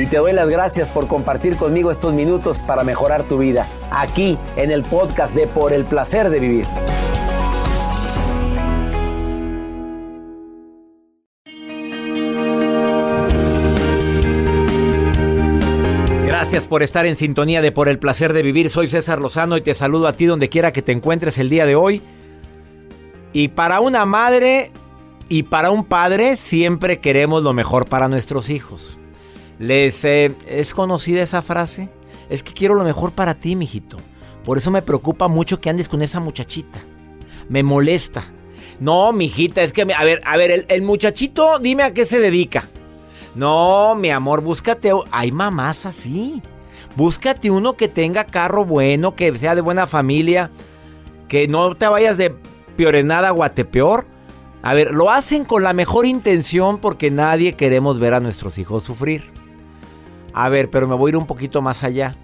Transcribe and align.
Y 0.00 0.06
te 0.06 0.16
doy 0.16 0.32
las 0.32 0.48
gracias 0.48 0.88
por 0.88 1.06
compartir 1.06 1.56
conmigo 1.56 1.90
estos 1.90 2.14
minutos 2.14 2.62
para 2.62 2.84
mejorar 2.84 3.24
tu 3.24 3.36
vida, 3.36 3.68
aquí 3.90 4.38
en 4.56 4.70
el 4.70 4.82
podcast 4.82 5.34
de 5.34 5.46
Por 5.46 5.74
el 5.74 5.84
Placer 5.84 6.30
de 6.30 6.40
Vivir. 6.40 6.64
Gracias 16.26 16.66
por 16.66 16.82
estar 16.82 17.04
en 17.04 17.16
sintonía 17.16 17.60
de 17.60 17.70
Por 17.70 17.90
el 17.90 17.98
Placer 17.98 18.32
de 18.32 18.42
Vivir. 18.42 18.70
Soy 18.70 18.88
César 18.88 19.20
Lozano 19.20 19.58
y 19.58 19.60
te 19.60 19.74
saludo 19.74 20.08
a 20.08 20.14
ti 20.14 20.24
donde 20.24 20.48
quiera 20.48 20.72
que 20.72 20.80
te 20.80 20.92
encuentres 20.92 21.36
el 21.36 21.50
día 21.50 21.66
de 21.66 21.74
hoy. 21.74 22.00
Y 23.34 23.48
para 23.48 23.80
una 23.80 24.06
madre 24.06 24.70
y 25.28 25.42
para 25.42 25.70
un 25.70 25.84
padre 25.84 26.36
siempre 26.36 27.00
queremos 27.00 27.42
lo 27.42 27.52
mejor 27.52 27.84
para 27.84 28.08
nuestros 28.08 28.48
hijos. 28.48 28.99
¿Les 29.60 30.06
eh, 30.06 30.34
es 30.48 30.72
conocida 30.72 31.22
esa 31.22 31.42
frase? 31.42 31.90
Es 32.30 32.42
que 32.42 32.54
quiero 32.54 32.74
lo 32.74 32.82
mejor 32.82 33.12
para 33.12 33.34
ti, 33.34 33.54
mijito. 33.56 33.98
Por 34.42 34.56
eso 34.56 34.70
me 34.70 34.80
preocupa 34.80 35.28
mucho 35.28 35.60
que 35.60 35.68
andes 35.68 35.86
con 35.86 36.00
esa 36.00 36.18
muchachita. 36.18 36.78
Me 37.50 37.62
molesta. 37.62 38.24
No, 38.80 39.12
mijita, 39.12 39.62
es 39.62 39.74
que, 39.74 39.82
a 39.82 40.04
ver, 40.04 40.22
a 40.24 40.38
ver, 40.38 40.50
el, 40.50 40.64
el 40.68 40.80
muchachito, 40.80 41.58
dime 41.58 41.82
a 41.82 41.92
qué 41.92 42.06
se 42.06 42.20
dedica. 42.20 42.68
No, 43.34 43.94
mi 43.96 44.08
amor, 44.08 44.40
búscate. 44.40 44.92
Hay 45.10 45.30
mamás 45.30 45.84
así. 45.84 46.40
Búscate 46.96 47.50
uno 47.50 47.74
que 47.74 47.88
tenga 47.88 48.24
carro 48.24 48.64
bueno, 48.64 49.14
que 49.14 49.36
sea 49.36 49.54
de 49.54 49.60
buena 49.60 49.86
familia, 49.86 50.50
que 51.28 51.48
no 51.48 51.74
te 51.74 51.86
vayas 51.86 52.16
de 52.16 52.34
piorenada 52.76 53.28
a 53.28 53.32
guatepeor. 53.32 54.06
A 54.62 54.72
ver, 54.72 54.92
lo 54.92 55.10
hacen 55.10 55.44
con 55.44 55.62
la 55.62 55.74
mejor 55.74 56.06
intención 56.06 56.78
porque 56.78 57.10
nadie 57.10 57.56
queremos 57.56 57.98
ver 57.98 58.14
a 58.14 58.20
nuestros 58.20 58.56
hijos 58.56 58.84
sufrir. 58.84 59.38
A 60.32 60.48
ver, 60.48 60.70
pero 60.70 60.86
me 60.86 60.94
voy 60.94 61.08
a 61.08 61.12
ir 61.12 61.16
un 61.16 61.26
poquito 61.26 61.62
más 61.62 61.84
allá. 61.84 62.16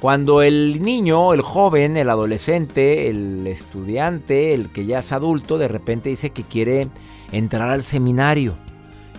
Cuando 0.00 0.42
el 0.42 0.82
niño, 0.82 1.32
el 1.32 1.42
joven, 1.42 1.96
el 1.96 2.10
adolescente, 2.10 3.08
el 3.08 3.46
estudiante, 3.46 4.52
el 4.52 4.72
que 4.72 4.84
ya 4.84 4.98
es 4.98 5.12
adulto, 5.12 5.58
de 5.58 5.68
repente 5.68 6.08
dice 6.08 6.30
que 6.30 6.42
quiere 6.42 6.88
entrar 7.30 7.70
al 7.70 7.82
seminario. 7.82 8.54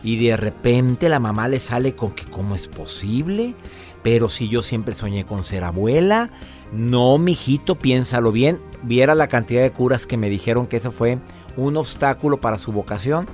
Y 0.03 0.17
de 0.17 0.35
repente 0.35 1.07
la 1.07 1.19
mamá 1.19 1.47
le 1.47 1.61
sale 1.61 1.95
con 1.95 2.11
que 2.11 2.25
cómo 2.25 2.55
es 2.55 2.67
posible. 2.67 3.55
Pero 4.01 4.27
si 4.27 4.49
yo 4.49 4.61
siempre 4.61 4.93
soñé 4.93 5.23
con 5.25 5.45
ser 5.45 5.63
abuela. 5.63 6.29
No, 6.73 7.17
mijito, 7.17 7.75
piénsalo 7.75 8.33
bien. 8.33 8.59
Viera 8.81 9.15
la 9.15 9.29
cantidad 9.29 9.61
de 9.61 9.71
curas 9.71 10.05
que 10.05 10.17
me 10.17 10.29
dijeron 10.29 10.67
que 10.67 10.75
eso 10.75 10.91
fue 10.91 11.19
un 11.55 11.77
obstáculo 11.77 12.41
para 12.41 12.57
su 12.57 12.73
vocación. 12.73 13.27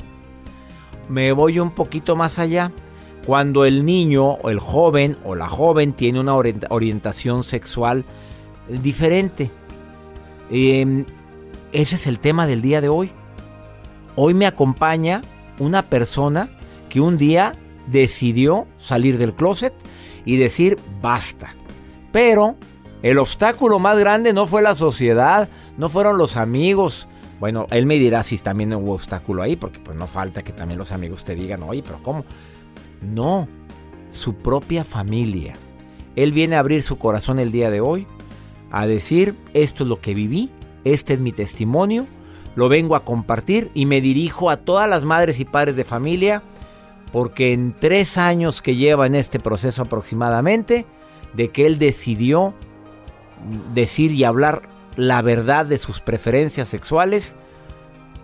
Me 1.09 1.31
voy 1.31 1.59
un 1.59 1.72
poquito 1.72 2.16
más 2.16 2.38
allá. 2.38 2.72
Cuando 3.25 3.66
el 3.66 3.85
niño 3.85 4.25
o 4.25 4.50
el 4.50 4.59
joven 4.59 5.18
o 5.24 5.35
la 5.35 5.47
joven 5.47 5.94
tiene 5.94 6.19
una 6.19 6.35
orientación 6.35 7.44
sexual 7.44 8.06
diferente. 8.68 9.52
Em, 10.50 11.06
ese 11.72 11.96
es 11.96 12.08
el 12.08 12.19
tema 12.19 12.47
del 12.47 12.62
día 12.62 12.81
de 12.81 12.90
hoy. 12.90 13.12
Hoy 14.16 14.34
me 14.34 14.47
acompaña 14.47 15.22
una 15.59 15.84
persona 15.84 16.50
que 16.90 17.02
un 17.02 17.18
día 17.18 17.56
decidió 17.88 18.68
salir 18.78 19.18
del 19.18 19.34
closet 19.34 19.74
y 20.25 20.38
decir 20.38 20.78
basta. 21.02 21.56
Pero 22.12 22.56
el 23.03 23.18
obstáculo 23.19 23.79
más 23.79 23.97
grande 23.97 24.34
no 24.34 24.47
fue 24.47 24.62
la 24.62 24.75
sociedad, 24.75 25.50
no 25.78 25.90
fueron 25.90 26.18
los 26.18 26.35
amigos, 26.35 27.08
bueno, 27.40 27.68
él 27.72 27.85
me 27.85 27.96
dirá 27.96 28.24
si 28.24 28.38
también 28.38 28.74
hubo 28.74 28.94
obstáculo 28.94 29.41
ahí, 29.41 29.56
porque 29.56 29.79
pues 29.79 29.97
no 29.97 30.08
falta 30.08 30.44
que 30.44 30.52
también 30.52 30.78
los 30.78 30.91
amigos 30.91 31.24
te 31.24 31.35
digan, 31.35 31.63
oye, 31.63 31.81
pero 31.81 32.00
¿cómo? 32.03 32.25
No, 33.01 33.47
su 34.09 34.35
propia 34.35 34.83
familia. 34.83 35.53
Él 36.15 36.31
viene 36.33 36.55
a 36.55 36.59
abrir 36.59 36.83
su 36.83 36.97
corazón 36.97 37.39
el 37.39 37.51
día 37.51 37.69
de 37.69 37.81
hoy, 37.81 38.07
a 38.71 38.87
decir, 38.87 39.35
esto 39.53 39.83
es 39.83 39.89
lo 39.89 40.01
que 40.01 40.13
viví, 40.13 40.51
este 40.83 41.13
es 41.13 41.19
mi 41.19 41.31
testimonio, 41.31 42.05
lo 42.55 42.69
vengo 42.69 42.95
a 42.95 43.05
compartir 43.05 43.71
y 43.73 43.85
me 43.85 44.01
dirijo 44.01 44.49
a 44.49 44.57
todas 44.57 44.89
las 44.89 45.05
madres 45.05 45.39
y 45.39 45.45
padres 45.45 45.75
de 45.75 45.83
familia, 45.83 46.43
porque 47.11 47.53
en 47.53 47.73
tres 47.79 48.17
años 48.17 48.61
que 48.61 48.75
lleva 48.75 49.07
en 49.07 49.16
este 49.16 49.39
proceso 49.39 49.83
aproximadamente, 49.83 50.85
de 51.33 51.49
que 51.49 51.66
él 51.66 51.77
decidió 51.77 52.53
decir 53.73 54.11
y 54.11 54.23
hablar 54.23 54.63
la 54.95 55.21
verdad 55.21 55.66
de 55.66 55.77
sus 55.77 56.01
preferencias 56.01 56.67
sexuales. 56.67 57.35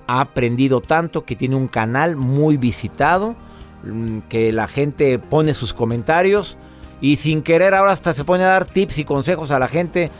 Ha 0.08 0.22
aprendido 0.22 0.82
tanto 0.82 1.26
que 1.26 1.36
tiene 1.36 1.56
un 1.56 1.68
canal 1.68 2.16
muy 2.16 2.58
visitado, 2.58 3.36
que 4.30 4.52
la 4.52 4.68
gente 4.68 5.20
pone 5.20 5.54
sus 5.54 5.74
comentarios 5.74 6.58
y 7.02 7.18
sin 7.18 7.42
querer 7.42 7.74
ahora 7.74 7.92
hasta 7.92 8.14
se 8.14 8.24
pone 8.24 8.44
a 8.44 8.48
dar 8.48 8.66
tips 8.66 9.00
y 9.00 9.06
consejos 9.06 9.52
a 9.52 9.60
la 9.60 9.68
gente 9.68 10.12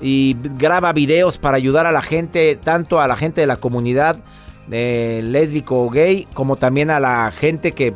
y 0.00 0.36
graba 0.56 0.92
videos 0.92 1.38
para 1.38 1.56
ayudar 1.56 1.86
a 1.86 1.92
la 1.92 2.02
gente, 2.02 2.56
tanto 2.56 3.00
a 3.00 3.08
la 3.08 3.16
gente 3.16 3.40
de 3.40 3.46
la 3.46 3.56
comunidad 3.56 4.22
eh, 4.70 5.20
lésbico 5.24 5.82
o 5.82 5.90
gay, 5.90 6.26
como 6.34 6.56
también 6.56 6.90
a 6.90 7.00
la 7.00 7.32
gente 7.32 7.72
que 7.72 7.94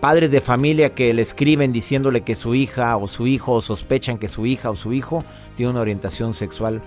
padres 0.00 0.30
de 0.30 0.40
familia 0.40 0.94
que 0.94 1.12
le 1.12 1.22
escriben 1.22 1.72
diciéndole 1.72 2.22
que 2.22 2.34
su 2.34 2.54
hija 2.54 2.96
o 2.96 3.06
su 3.06 3.26
hijo 3.26 3.60
sospechan 3.60 4.18
que 4.18 4.28
su 4.28 4.46
hija 4.46 4.70
o 4.70 4.76
su 4.76 4.92
hijo 4.92 5.24
tiene 5.56 5.70
una 5.70 5.80
orientación 5.80 6.34
sexual 6.34 6.82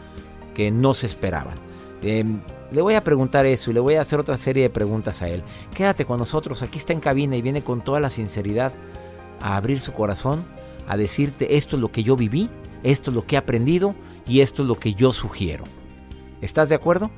que 0.53 0.72
no 0.72 0.94
se 0.94 1.08
esperaban. 1.08 1.58
Em, 2.03 2.42
le 2.71 2.81
voy 2.81 2.95
a 2.95 3.03
preguntar 3.03 3.45
eso 3.45 3.69
y 3.69 3.73
le 3.73 3.79
voy 3.79 3.95
a 3.95 4.01
hacer 4.01 4.19
otra 4.19 4.37
serie 4.37 4.63
de 4.63 4.69
preguntas 4.69 5.21
a 5.21 5.27
él. 5.27 5.43
Quédate 5.75 6.05
con 6.05 6.17
nosotros, 6.17 6.61
aquí 6.63 6.77
está 6.77 6.93
en 6.93 7.01
cabina 7.01 7.35
y 7.35 7.41
viene 7.41 7.61
con 7.61 7.81
toda 7.81 7.99
la 7.99 8.09
sinceridad 8.09 8.73
a 9.41 9.57
abrir 9.57 9.79
su 9.79 9.91
corazón, 9.91 10.45
a 10.87 10.97
decirte 10.97 11.57
esto 11.57 11.75
es 11.75 11.81
lo 11.81 11.91
que 11.91 12.03
yo 12.03 12.15
viví, 12.15 12.49
esto 12.83 13.11
es 13.11 13.15
lo 13.15 13.25
que 13.25 13.35
he 13.35 13.37
aprendido 13.37 13.93
y 14.25 14.39
esto 14.39 14.61
es 14.61 14.67
lo 14.67 14.79
que 14.79 14.93
yo 14.93 15.11
sugiero. 15.11 15.65
¿Estás 16.41 16.69
de 16.69 16.75
acuerdo? 16.75 17.11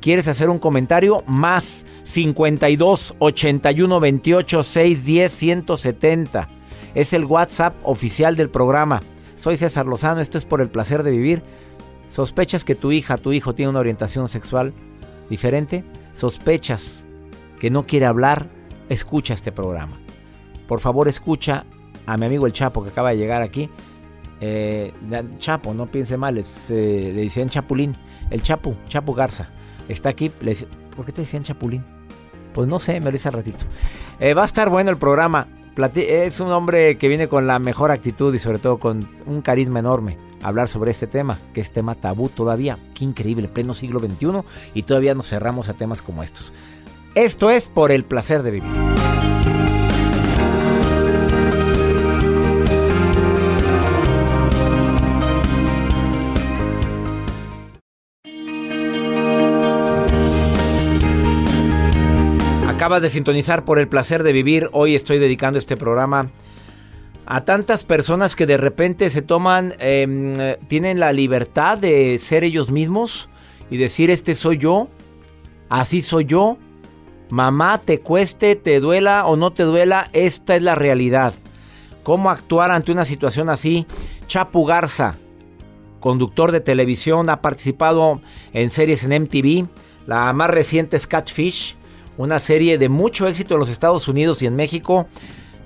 ¿Quieres 0.00 0.28
hacer 0.28 0.48
un 0.48 0.58
comentario? 0.58 1.22
Más 1.26 1.84
52 2.04 3.16
81 3.18 4.00
28 4.00 4.62
610 4.62 5.32
170. 5.32 6.48
Es 6.94 7.12
el 7.12 7.24
WhatsApp 7.24 7.74
oficial 7.82 8.36
del 8.36 8.50
programa. 8.50 9.00
Soy 9.34 9.56
César 9.56 9.86
Lozano, 9.86 10.20
esto 10.20 10.38
es 10.38 10.44
por 10.44 10.60
el 10.60 10.70
placer 10.70 11.02
de 11.02 11.10
vivir. 11.10 11.42
¿Sospechas 12.08 12.64
que 12.64 12.74
tu 12.74 12.92
hija, 12.92 13.18
tu 13.18 13.32
hijo 13.32 13.54
tiene 13.54 13.70
una 13.70 13.80
orientación 13.80 14.28
sexual 14.28 14.74
diferente? 15.30 15.84
¿Sospechas 16.12 17.06
que 17.58 17.70
no 17.70 17.86
quiere 17.86 18.04
hablar? 18.04 18.48
Escucha 18.90 19.32
este 19.32 19.52
programa. 19.52 19.98
Por 20.68 20.80
favor, 20.80 21.08
escucha 21.08 21.64
a 22.04 22.16
mi 22.16 22.26
amigo 22.26 22.46
el 22.46 22.52
Chapo 22.52 22.82
que 22.82 22.90
acaba 22.90 23.10
de 23.10 23.16
llegar 23.16 23.40
aquí. 23.40 23.70
Eh, 24.40 24.92
Chapo, 25.38 25.72
no 25.72 25.86
piense 25.86 26.16
mal, 26.16 26.36
eh, 26.36 26.44
le 26.68 27.22
decían 27.22 27.48
Chapulín. 27.48 27.96
El 28.30 28.42
Chapo, 28.42 28.76
Chapo 28.88 29.14
Garza. 29.14 29.48
Está 29.88 30.10
aquí. 30.10 30.28
¿Por 30.28 31.06
qué 31.06 31.12
te 31.12 31.22
decían 31.22 31.44
Chapulín? 31.44 31.84
Pues 32.52 32.68
no 32.68 32.78
sé, 32.78 33.00
me 33.00 33.10
lo 33.10 33.16
hice 33.16 33.28
al 33.28 33.34
ratito. 33.34 33.64
Eh, 34.18 34.34
va 34.34 34.42
a 34.42 34.46
estar 34.46 34.68
bueno 34.68 34.90
el 34.90 34.98
programa. 34.98 35.46
es 35.94 36.40
un 36.40 36.50
hombre 36.50 36.98
que 36.98 37.08
viene 37.08 37.28
con 37.28 37.46
la 37.46 37.58
mejor 37.58 37.90
actitud 37.90 38.34
y 38.34 38.38
sobre 38.38 38.58
todo 38.58 38.78
con 38.78 39.08
un 39.26 39.40
carisma 39.40 39.78
enorme 39.78 40.29
hablar 40.42 40.68
sobre 40.68 40.90
este 40.90 41.06
tema, 41.06 41.38
que 41.52 41.60
es 41.60 41.70
tema 41.70 41.94
tabú 41.94 42.28
todavía. 42.28 42.78
Qué 42.94 43.04
increíble, 43.04 43.48
pleno 43.48 43.74
siglo 43.74 44.00
XXI 44.00 44.42
y 44.74 44.82
todavía 44.82 45.14
nos 45.14 45.28
cerramos 45.28 45.68
a 45.68 45.74
temas 45.74 46.02
como 46.02 46.22
estos. 46.22 46.52
Esto 47.14 47.50
es 47.50 47.68
por 47.68 47.90
el 47.90 48.04
placer 48.04 48.42
de 48.42 48.50
vivir. 48.50 48.70
Acabas 62.68 63.02
de 63.02 63.10
sintonizar 63.10 63.66
por 63.66 63.78
el 63.78 63.88
placer 63.88 64.22
de 64.22 64.32
vivir. 64.32 64.70
Hoy 64.72 64.94
estoy 64.94 65.18
dedicando 65.18 65.58
este 65.58 65.76
programa 65.76 66.30
a 67.30 67.44
tantas 67.44 67.84
personas 67.84 68.34
que 68.34 68.44
de 68.44 68.56
repente 68.56 69.08
se 69.08 69.22
toman, 69.22 69.76
em, 69.78 70.56
tienen 70.66 70.98
la 70.98 71.12
libertad 71.12 71.78
de 71.78 72.18
ser 72.18 72.42
ellos 72.42 72.72
mismos 72.72 73.28
y 73.70 73.76
decir, 73.76 74.10
este 74.10 74.34
soy 74.34 74.58
yo, 74.58 74.88
así 75.68 76.02
soy 76.02 76.24
yo, 76.24 76.58
mamá, 77.28 77.78
te 77.78 78.00
cueste, 78.00 78.56
te 78.56 78.80
duela 78.80 79.28
o 79.28 79.36
no 79.36 79.52
te 79.52 79.62
duela, 79.62 80.10
esta 80.12 80.56
es 80.56 80.62
la 80.62 80.74
realidad. 80.74 81.32
¿Cómo 82.02 82.30
actuar 82.30 82.72
ante 82.72 82.90
una 82.90 83.04
situación 83.04 83.48
así? 83.48 83.86
Chapu 84.26 84.66
Garza, 84.66 85.14
conductor 86.00 86.50
de 86.50 86.60
televisión, 86.60 87.30
ha 87.30 87.42
participado 87.42 88.20
en 88.52 88.70
series 88.70 89.04
en 89.04 89.22
MTV. 89.22 89.68
La 90.04 90.32
más 90.32 90.50
reciente 90.50 90.96
es 90.96 91.06
Catfish, 91.06 91.76
una 92.16 92.40
serie 92.40 92.76
de 92.76 92.88
mucho 92.88 93.28
éxito 93.28 93.54
en 93.54 93.60
los 93.60 93.68
Estados 93.68 94.08
Unidos 94.08 94.42
y 94.42 94.46
en 94.46 94.56
México 94.56 95.06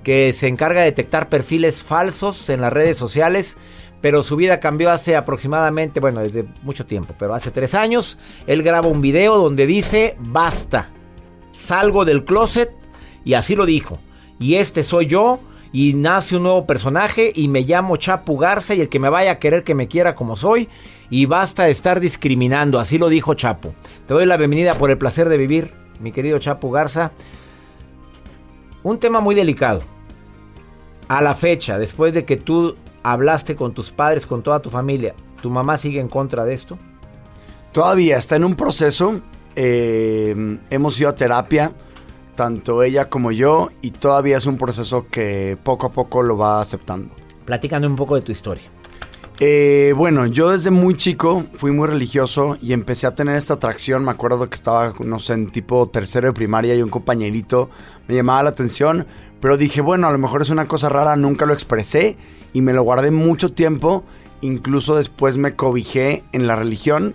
que 0.04 0.32
se 0.32 0.46
encarga 0.46 0.80
de 0.80 0.86
detectar 0.86 1.28
perfiles 1.28 1.82
falsos 1.82 2.48
en 2.50 2.60
las 2.60 2.72
redes 2.72 2.96
sociales. 2.96 3.56
Pero 4.00 4.22
su 4.22 4.36
vida 4.36 4.60
cambió 4.60 4.90
hace 4.90 5.16
aproximadamente, 5.16 5.98
bueno, 5.98 6.20
desde 6.20 6.44
mucho 6.62 6.84
tiempo, 6.84 7.14
pero 7.18 7.34
hace 7.34 7.50
tres 7.50 7.74
años. 7.74 8.18
Él 8.46 8.62
graba 8.62 8.86
un 8.86 9.00
video 9.00 9.38
donde 9.38 9.66
dice, 9.66 10.14
basta, 10.20 10.90
salgo 11.52 12.04
del 12.04 12.24
closet 12.24 12.70
y 13.24 13.32
así 13.32 13.56
lo 13.56 13.64
dijo. 13.64 13.98
Y 14.38 14.56
este 14.56 14.82
soy 14.82 15.06
yo 15.06 15.40
y 15.72 15.94
nace 15.94 16.36
un 16.36 16.42
nuevo 16.42 16.66
personaje 16.66 17.32
y 17.34 17.48
me 17.48 17.62
llamo 17.62 17.96
Chapu 17.96 18.36
Garza 18.36 18.74
y 18.74 18.82
el 18.82 18.90
que 18.90 19.00
me 19.00 19.08
vaya 19.08 19.32
a 19.32 19.38
querer 19.38 19.64
que 19.64 19.74
me 19.74 19.88
quiera 19.88 20.14
como 20.14 20.36
soy 20.36 20.68
y 21.08 21.24
basta 21.24 21.64
de 21.64 21.70
estar 21.70 21.98
discriminando, 21.98 22.78
así 22.78 22.98
lo 22.98 23.08
dijo 23.08 23.32
Chapu. 23.34 23.72
Te 24.06 24.12
doy 24.14 24.26
la 24.26 24.36
bienvenida 24.36 24.74
por 24.74 24.90
el 24.90 24.98
placer 24.98 25.30
de 25.30 25.38
vivir, 25.38 25.72
mi 25.98 26.12
querido 26.12 26.38
Chapu 26.38 26.70
Garza. 26.70 27.12
Un 28.82 28.98
tema 28.98 29.20
muy 29.20 29.34
delicado. 29.34 29.94
A 31.08 31.22
la 31.22 31.34
fecha, 31.34 31.78
después 31.78 32.14
de 32.14 32.24
que 32.24 32.36
tú 32.36 32.76
hablaste 33.02 33.56
con 33.56 33.74
tus 33.74 33.90
padres, 33.90 34.26
con 34.26 34.42
toda 34.42 34.60
tu 34.60 34.70
familia, 34.70 35.14
¿tu 35.42 35.50
mamá 35.50 35.76
sigue 35.76 36.00
en 36.00 36.08
contra 36.08 36.44
de 36.44 36.54
esto? 36.54 36.78
Todavía 37.72 38.16
está 38.16 38.36
en 38.36 38.44
un 38.44 38.54
proceso. 38.54 39.20
Eh, 39.56 40.58
hemos 40.70 40.98
ido 40.98 41.10
a 41.10 41.14
terapia, 41.14 41.72
tanto 42.34 42.82
ella 42.82 43.08
como 43.08 43.32
yo, 43.32 43.70
y 43.82 43.90
todavía 43.90 44.38
es 44.38 44.46
un 44.46 44.56
proceso 44.58 45.06
que 45.10 45.58
poco 45.62 45.86
a 45.86 45.92
poco 45.92 46.22
lo 46.22 46.38
va 46.38 46.60
aceptando. 46.60 47.14
Platícame 47.44 47.86
un 47.86 47.96
poco 47.96 48.14
de 48.14 48.22
tu 48.22 48.32
historia. 48.32 48.64
Eh, 49.40 49.92
bueno, 49.96 50.26
yo 50.26 50.50
desde 50.50 50.70
muy 50.70 50.96
chico 50.96 51.44
fui 51.54 51.72
muy 51.72 51.88
religioso 51.88 52.56
y 52.62 52.72
empecé 52.72 53.08
a 53.08 53.14
tener 53.16 53.36
esta 53.36 53.54
atracción. 53.54 54.04
Me 54.04 54.12
acuerdo 54.12 54.48
que 54.48 54.54
estaba, 54.54 54.92
no 55.00 55.18
sé, 55.18 55.32
en 55.32 55.50
tipo 55.50 55.88
tercero 55.88 56.28
de 56.28 56.32
primaria 56.32 56.74
y 56.74 56.82
un 56.82 56.88
compañerito 56.88 57.68
me 58.06 58.14
llamaba 58.14 58.44
la 58.44 58.50
atención. 58.50 59.06
Pero 59.44 59.58
dije, 59.58 59.82
bueno, 59.82 60.06
a 60.06 60.11
lo 60.11 60.17
mejor 60.17 60.41
es 60.41 60.49
una 60.49 60.67
cosa 60.67 60.88
rara, 60.88 61.17
nunca 61.17 61.44
lo 61.44 61.52
expresé 61.52 62.17
y 62.55 62.62
me 62.62 62.73
lo 62.73 62.82
guardé 62.82 63.11
mucho 63.11 63.52
tiempo. 63.52 64.02
Incluso 64.41 64.96
después 64.96 65.37
me 65.37 65.55
cobijé 65.55 66.25
en 66.32 66.46
la 66.46 66.56
religión 66.56 67.14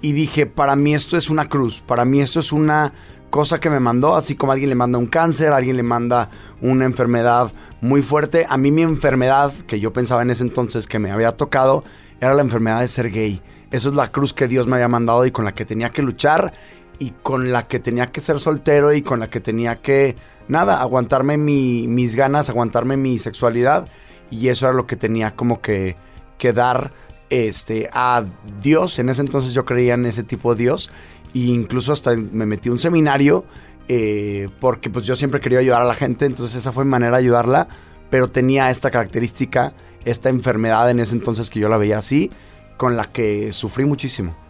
y 0.00 0.12
dije, 0.12 0.46
para 0.46 0.76
mí 0.76 0.94
esto 0.94 1.18
es 1.18 1.28
una 1.28 1.46
cruz, 1.46 1.82
para 1.82 2.06
mí 2.06 2.22
esto 2.22 2.40
es 2.40 2.52
una 2.52 2.94
cosa 3.28 3.60
que 3.60 3.68
me 3.68 3.80
mandó, 3.80 4.16
así 4.16 4.34
como 4.34 4.52
alguien 4.52 4.70
le 4.70 4.76
manda 4.76 4.96
un 4.96 5.08
cáncer, 5.08 5.52
alguien 5.52 5.76
le 5.76 5.82
manda 5.82 6.30
una 6.62 6.86
enfermedad 6.86 7.52
muy 7.82 8.00
fuerte. 8.00 8.46
A 8.48 8.56
mí 8.56 8.70
mi 8.70 8.80
enfermedad, 8.80 9.52
que 9.66 9.78
yo 9.78 9.92
pensaba 9.92 10.22
en 10.22 10.30
ese 10.30 10.42
entonces 10.42 10.86
que 10.86 10.98
me 10.98 11.10
había 11.10 11.32
tocado, 11.32 11.84
era 12.18 12.32
la 12.32 12.40
enfermedad 12.40 12.80
de 12.80 12.88
ser 12.88 13.10
gay. 13.10 13.42
Eso 13.70 13.90
es 13.90 13.94
la 13.94 14.10
cruz 14.10 14.32
que 14.32 14.48
Dios 14.48 14.66
me 14.66 14.76
había 14.76 14.88
mandado 14.88 15.26
y 15.26 15.32
con 15.32 15.44
la 15.44 15.52
que 15.52 15.66
tenía 15.66 15.90
que 15.90 16.00
luchar 16.00 16.54
y 16.98 17.10
con 17.22 17.52
la 17.52 17.68
que 17.68 17.78
tenía 17.78 18.10
que 18.10 18.20
ser 18.20 18.40
soltero 18.40 18.92
y 18.92 19.02
con 19.02 19.20
la 19.20 19.28
que 19.28 19.40
tenía 19.40 19.76
que, 19.76 20.16
nada, 20.48 20.80
aguantarme 20.80 21.36
mis 21.36 22.16
ganas, 22.16 22.48
aguantarme 22.48 22.96
mi 22.96 23.18
sexualidad. 23.18 23.88
Y 24.30 24.48
eso 24.48 24.66
era 24.66 24.74
lo 24.74 24.86
que 24.86 24.96
tenía 24.96 25.36
como 25.36 25.60
que, 25.60 25.96
que 26.38 26.52
dar 26.52 26.92
este, 27.30 27.90
a 27.92 28.24
Dios. 28.62 28.98
En 28.98 29.08
ese 29.08 29.20
entonces 29.20 29.52
yo 29.52 29.64
creía 29.64 29.94
en 29.94 30.06
ese 30.06 30.22
tipo 30.22 30.54
de 30.54 30.62
Dios. 30.64 30.90
E 31.34 31.40
incluso 31.40 31.92
hasta 31.92 32.16
me 32.16 32.46
metí 32.46 32.68
a 32.68 32.72
un 32.72 32.78
seminario 32.78 33.44
eh, 33.88 34.48
porque 34.60 34.90
pues 34.90 35.04
yo 35.04 35.14
siempre 35.14 35.40
quería 35.40 35.58
ayudar 35.58 35.82
a 35.82 35.86
la 35.86 35.94
gente. 35.94 36.24
Entonces 36.24 36.56
esa 36.56 36.72
fue 36.72 36.84
mi 36.84 36.90
manera 36.90 37.12
de 37.12 37.24
ayudarla. 37.24 37.68
Pero 38.10 38.28
tenía 38.28 38.70
esta 38.70 38.90
característica, 38.90 39.74
esta 40.04 40.28
enfermedad 40.28 40.90
en 40.90 41.00
ese 41.00 41.14
entonces 41.14 41.50
que 41.50 41.60
yo 41.60 41.68
la 41.68 41.76
veía 41.76 41.98
así, 41.98 42.30
con 42.76 42.96
la 42.96 43.06
que 43.06 43.52
sufrí 43.52 43.84
muchísimo. 43.84 44.45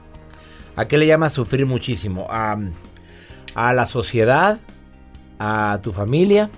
¿A 0.76 0.86
qué 0.86 0.98
le 0.98 1.06
llamas 1.06 1.32
sufrir 1.32 1.64
muchísimo? 1.64 2.26
¿A, 2.28 2.58
a 3.54 3.72
la 3.72 3.86
sociedad? 3.86 4.60
¿A 5.38 5.80
tu 5.82 5.90
familia? 5.90 6.50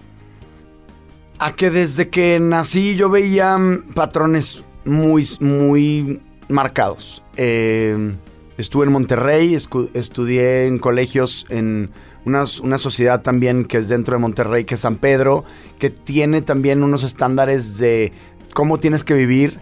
A 1.38 1.52
que 1.52 1.70
desde 1.70 2.08
que 2.08 2.40
nací 2.40 2.96
yo 2.96 3.08
veía 3.10 3.56
mm, 3.56 3.94
patrones 3.94 4.64
muy, 4.84 5.24
muy 5.38 6.20
marcados. 6.48 7.22
Eh, 7.36 8.16
estuve 8.56 8.86
en 8.86 8.92
Monterrey, 8.92 9.54
estudié 9.54 10.66
en 10.66 10.78
colegios 10.78 11.46
en 11.48 11.90
una, 12.24 12.44
una, 12.64 12.78
sociedad 12.78 13.22
también 13.22 13.64
que 13.64 13.78
es 13.78 13.88
dentro 13.88 14.16
de 14.16 14.20
Monterrey, 14.20 14.64
que 14.64 14.74
es 14.74 14.80
San 14.80 14.96
Pedro, 14.96 15.44
que 15.78 15.90
tiene 15.90 16.42
también 16.42 16.82
unos 16.82 17.04
estándares 17.04 17.78
de 17.78 18.12
cómo 18.52 18.78
tienes 18.80 19.04
que 19.04 19.14
vivir 19.14 19.60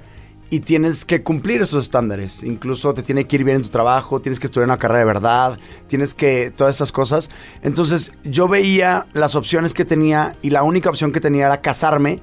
y 0.49 0.61
tienes 0.61 1.05
que 1.05 1.23
cumplir 1.23 1.63
esos 1.63 1.85
estándares. 1.85 2.45
Incluso 2.45 2.95
te 2.95 3.03
tiene 3.03 3.27
que 3.27 3.37
ir 3.37 3.45
bien 3.45 3.57
en 3.59 3.63
tu 3.63 3.69
trabajo, 3.69 4.21
tienes 4.21 4.39
que 4.39 4.47
estudiar 4.47 4.67
una 4.67 4.79
carrera 4.79 5.01
de 5.01 5.05
verdad, 5.07 5.59
tienes 5.89 6.15
que 6.15 6.53
todas 6.55 6.77
esas 6.77 6.93
cosas. 6.93 7.31
Entonces 7.63 8.13
yo 8.25 8.49
veía 8.49 9.07
las 9.13 9.35
opciones 9.35 9.75
que 9.75 9.85
tenía 9.85 10.37
y 10.43 10.51
la 10.51 10.63
única 10.63 10.89
opción 10.89 11.13
que 11.13 11.21
tenía 11.21 11.47
era 11.47 11.61
casarme 11.61 12.21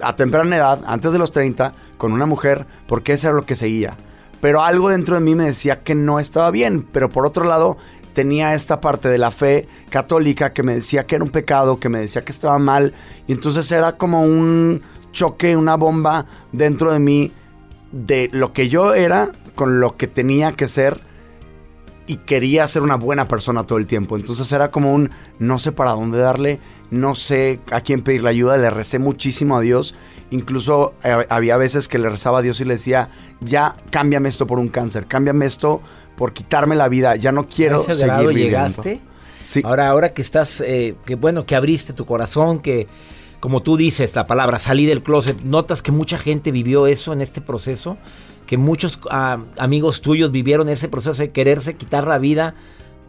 a 0.00 0.16
temprana 0.16 0.56
edad, 0.56 0.82
antes 0.86 1.12
de 1.12 1.18
los 1.18 1.30
30, 1.30 1.74
con 1.96 2.12
una 2.12 2.26
mujer, 2.26 2.66
porque 2.88 3.12
eso 3.12 3.28
era 3.28 3.36
lo 3.36 3.46
que 3.46 3.54
seguía. 3.54 3.96
Pero 4.40 4.62
algo 4.62 4.88
dentro 4.88 5.14
de 5.14 5.20
mí 5.20 5.34
me 5.34 5.44
decía 5.44 5.82
que 5.82 5.94
no 5.94 6.18
estaba 6.18 6.50
bien, 6.50 6.86
pero 6.92 7.08
por 7.08 7.24
otro 7.26 7.44
lado 7.44 7.76
tenía 8.12 8.54
esta 8.54 8.80
parte 8.80 9.08
de 9.08 9.18
la 9.18 9.30
fe 9.30 9.68
católica 9.90 10.52
que 10.52 10.62
me 10.62 10.74
decía 10.74 11.06
que 11.06 11.14
era 11.14 11.24
un 11.24 11.30
pecado, 11.30 11.78
que 11.78 11.88
me 11.88 12.00
decía 12.00 12.24
que 12.24 12.32
estaba 12.32 12.58
mal, 12.58 12.92
y 13.26 13.32
entonces 13.32 13.70
era 13.70 13.96
como 13.96 14.22
un 14.22 14.82
choque, 15.12 15.56
una 15.56 15.76
bomba 15.76 16.26
dentro 16.52 16.92
de 16.92 16.98
mí 16.98 17.32
de 17.94 18.28
lo 18.32 18.52
que 18.52 18.68
yo 18.68 18.92
era 18.94 19.30
con 19.54 19.80
lo 19.80 19.96
que 19.96 20.08
tenía 20.08 20.52
que 20.52 20.66
ser 20.66 21.00
y 22.06 22.16
quería 22.16 22.66
ser 22.66 22.82
una 22.82 22.96
buena 22.96 23.28
persona 23.28 23.64
todo 23.64 23.78
el 23.78 23.86
tiempo. 23.86 24.16
Entonces 24.16 24.50
era 24.52 24.70
como 24.70 24.92
un 24.92 25.10
no 25.38 25.58
sé 25.58 25.72
para 25.72 25.92
dónde 25.92 26.18
darle, 26.18 26.58
no 26.90 27.14
sé 27.14 27.60
a 27.70 27.80
quién 27.80 28.02
pedirle 28.02 28.30
ayuda, 28.30 28.56
le 28.56 28.68
recé 28.68 28.98
muchísimo 28.98 29.56
a 29.56 29.60
Dios. 29.60 29.94
Incluso 30.30 30.94
eh, 31.04 31.26
había 31.30 31.56
veces 31.56 31.88
que 31.88 31.98
le 31.98 32.08
rezaba 32.08 32.40
a 32.40 32.42
Dios 32.42 32.60
y 32.60 32.64
le 32.64 32.74
decía, 32.74 33.08
ya 33.40 33.76
cámbiame 33.90 34.28
esto 34.28 34.46
por 34.46 34.58
un 34.58 34.68
cáncer, 34.68 35.06
cámbiame 35.06 35.46
esto 35.46 35.80
por 36.16 36.32
quitarme 36.32 36.74
la 36.74 36.88
vida, 36.88 37.16
ya 37.16 37.32
no 37.32 37.46
quiero 37.46 37.80
ese 37.80 37.94
seguir 37.94 38.28
viviendo. 38.28 38.34
llegaste? 38.34 39.00
Sí. 39.40 39.62
Ahora, 39.64 39.88
ahora 39.88 40.12
que 40.12 40.22
estás, 40.22 40.62
eh, 40.62 40.96
que 41.04 41.14
bueno, 41.14 41.46
que 41.46 41.54
abriste 41.54 41.92
tu 41.92 42.06
corazón, 42.06 42.58
que 42.58 42.86
como 43.44 43.62
tú 43.62 43.76
dices 43.76 44.16
la 44.16 44.26
palabra, 44.26 44.58
salí 44.58 44.86
del 44.86 45.02
closet, 45.02 45.42
notas 45.42 45.82
que 45.82 45.92
mucha 45.92 46.16
gente 46.16 46.50
vivió 46.50 46.86
eso 46.86 47.12
en 47.12 47.20
este 47.20 47.42
proceso, 47.42 47.98
que 48.46 48.56
muchos 48.56 48.98
ah, 49.10 49.40
amigos 49.58 50.00
tuyos 50.00 50.32
vivieron 50.32 50.70
ese 50.70 50.88
proceso 50.88 51.20
de 51.20 51.30
quererse 51.30 51.74
quitar 51.74 52.08
la 52.08 52.16
vida 52.16 52.54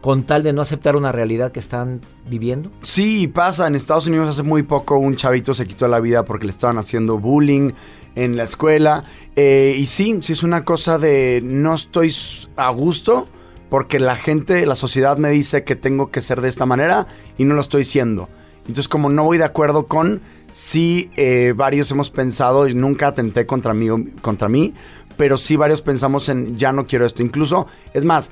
con 0.02 0.24
tal 0.24 0.42
de 0.42 0.52
no 0.52 0.60
aceptar 0.60 0.94
una 0.94 1.10
realidad 1.10 1.52
que 1.52 1.58
están 1.58 2.02
viviendo? 2.28 2.70
Sí, 2.82 3.28
pasa. 3.28 3.66
En 3.66 3.76
Estados 3.76 4.08
Unidos 4.08 4.28
hace 4.28 4.42
muy 4.42 4.62
poco 4.62 4.98
un 4.98 5.16
chavito 5.16 5.54
se 5.54 5.66
quitó 5.66 5.88
la 5.88 6.00
vida 6.00 6.26
porque 6.26 6.44
le 6.44 6.50
estaban 6.50 6.76
haciendo 6.76 7.16
bullying 7.16 7.72
en 8.14 8.36
la 8.36 8.42
escuela. 8.42 9.04
Eh, 9.36 9.74
y 9.78 9.86
sí, 9.86 10.18
sí 10.20 10.34
es 10.34 10.42
una 10.42 10.66
cosa 10.66 10.98
de 10.98 11.40
no 11.42 11.74
estoy 11.74 12.14
a 12.56 12.68
gusto 12.68 13.26
porque 13.70 13.98
la 13.98 14.16
gente, 14.16 14.66
la 14.66 14.74
sociedad 14.74 15.16
me 15.16 15.30
dice 15.30 15.64
que 15.64 15.76
tengo 15.76 16.10
que 16.10 16.20
ser 16.20 16.42
de 16.42 16.50
esta 16.50 16.66
manera 16.66 17.06
y 17.38 17.46
no 17.46 17.54
lo 17.54 17.62
estoy 17.62 17.84
siendo. 17.84 18.28
Entonces, 18.68 18.88
como 18.88 19.08
no 19.08 19.24
voy 19.24 19.38
de 19.38 19.44
acuerdo 19.44 19.86
con, 19.86 20.20
sí, 20.52 21.10
eh, 21.16 21.52
varios 21.56 21.90
hemos 21.90 22.10
pensado, 22.10 22.68
y 22.68 22.74
nunca 22.74 23.08
atenté 23.08 23.46
contra 23.46 23.74
mí, 23.74 23.88
contra 24.22 24.48
mí, 24.48 24.74
pero 25.16 25.38
sí 25.38 25.56
varios 25.56 25.82
pensamos 25.82 26.28
en, 26.28 26.56
ya 26.56 26.72
no 26.72 26.86
quiero 26.86 27.06
esto. 27.06 27.22
Incluso, 27.22 27.66
es 27.94 28.04
más, 28.04 28.30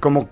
como 0.00 0.28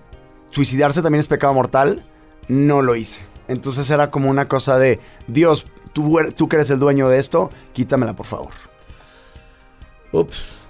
suicidarse 0.49 1.01
también 1.01 1.19
es 1.19 1.27
pecado 1.27 1.53
mortal, 1.53 2.05
no 2.47 2.81
lo 2.81 2.95
hice. 2.95 3.21
Entonces 3.47 3.89
era 3.89 4.09
como 4.09 4.29
una 4.29 4.47
cosa 4.47 4.77
de, 4.77 4.99
Dios, 5.27 5.67
tú, 5.93 6.17
tú 6.35 6.47
que 6.47 6.55
eres 6.55 6.69
el 6.71 6.79
dueño 6.79 7.09
de 7.09 7.19
esto, 7.19 7.51
quítamela 7.73 8.15
por 8.15 8.25
favor. 8.25 8.51
Ups. 10.11 10.63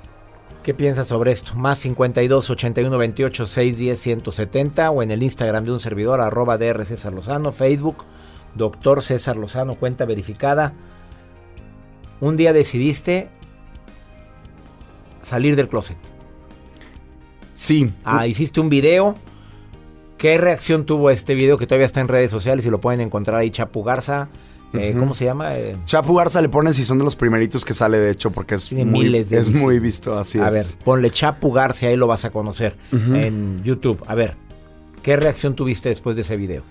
¿Qué 0.63 0.73
piensas 0.73 1.09
sobre 1.09 1.33
esto? 1.33 1.55
Más 1.55 1.79
52 1.79 2.49
81 2.49 2.97
28 2.97 3.45
610 3.45 3.99
170 3.99 4.91
o 4.91 5.03
en 5.03 5.11
el 5.11 5.21
Instagram 5.21 5.65
de 5.65 5.71
un 5.73 5.81
servidor, 5.81 6.21
arroba 6.21 6.57
DR 6.57 6.85
César 6.85 7.13
Lozano, 7.13 7.51
Facebook 7.51 8.05
doctor 8.55 9.01
César 9.01 9.35
Lozano, 9.35 9.75
cuenta 9.75 10.05
verificada. 10.05 10.73
Un 12.19 12.37
día 12.37 12.53
decidiste 12.53 13.29
salir 15.21 15.55
del 15.55 15.67
closet. 15.67 15.97
Sí. 17.53 17.93
Ah, 18.03 18.27
hiciste 18.27 18.59
un 18.59 18.69
video. 18.69 19.15
¿Qué 20.17 20.37
reacción 20.37 20.85
tuvo 20.85 21.09
este 21.09 21.35
video 21.35 21.57
que 21.57 21.67
todavía 21.67 21.85
está 21.85 21.99
en 22.01 22.07
redes 22.07 22.31
sociales 22.31 22.65
y 22.65 22.69
lo 22.69 22.79
pueden 22.79 23.01
encontrar 23.01 23.37
ahí 23.37 23.51
Chapu 23.51 23.83
Garza? 23.83 24.29
Eh, 24.73 24.95
¿Cómo 24.97 25.13
se 25.13 25.25
llama? 25.25 25.55
Eh, 25.57 25.75
Chapu 25.85 26.15
Garza 26.15 26.41
le 26.41 26.49
ponen 26.49 26.73
si 26.73 26.83
son 26.83 26.97
de 26.97 27.03
los 27.03 27.15
primeritos 27.15 27.63
que 27.63 27.73
sale, 27.75 27.99
de 27.99 28.09
hecho, 28.09 28.31
porque 28.31 28.55
es, 28.55 28.71
muy, 28.71 29.15
es 29.15 29.51
muy 29.51 29.79
visto, 29.79 30.17
así 30.17 30.39
a 30.39 30.47
es. 30.47 30.47
A 30.47 30.49
ver, 30.49 30.65
ponle 30.83 31.11
Chapu 31.11 31.51
Garza, 31.51 31.87
ahí 31.87 31.95
lo 31.95 32.07
vas 32.07 32.25
a 32.25 32.31
conocer 32.31 32.75
en 32.91 33.61
YouTube. 33.63 34.03
A 34.07 34.15
ver, 34.15 34.35
¿qué 35.03 35.15
reacción 35.15 35.55
tuviste 35.55 35.89
después 35.89 36.15
de 36.15 36.23
ese 36.23 36.37
video? 36.37 36.63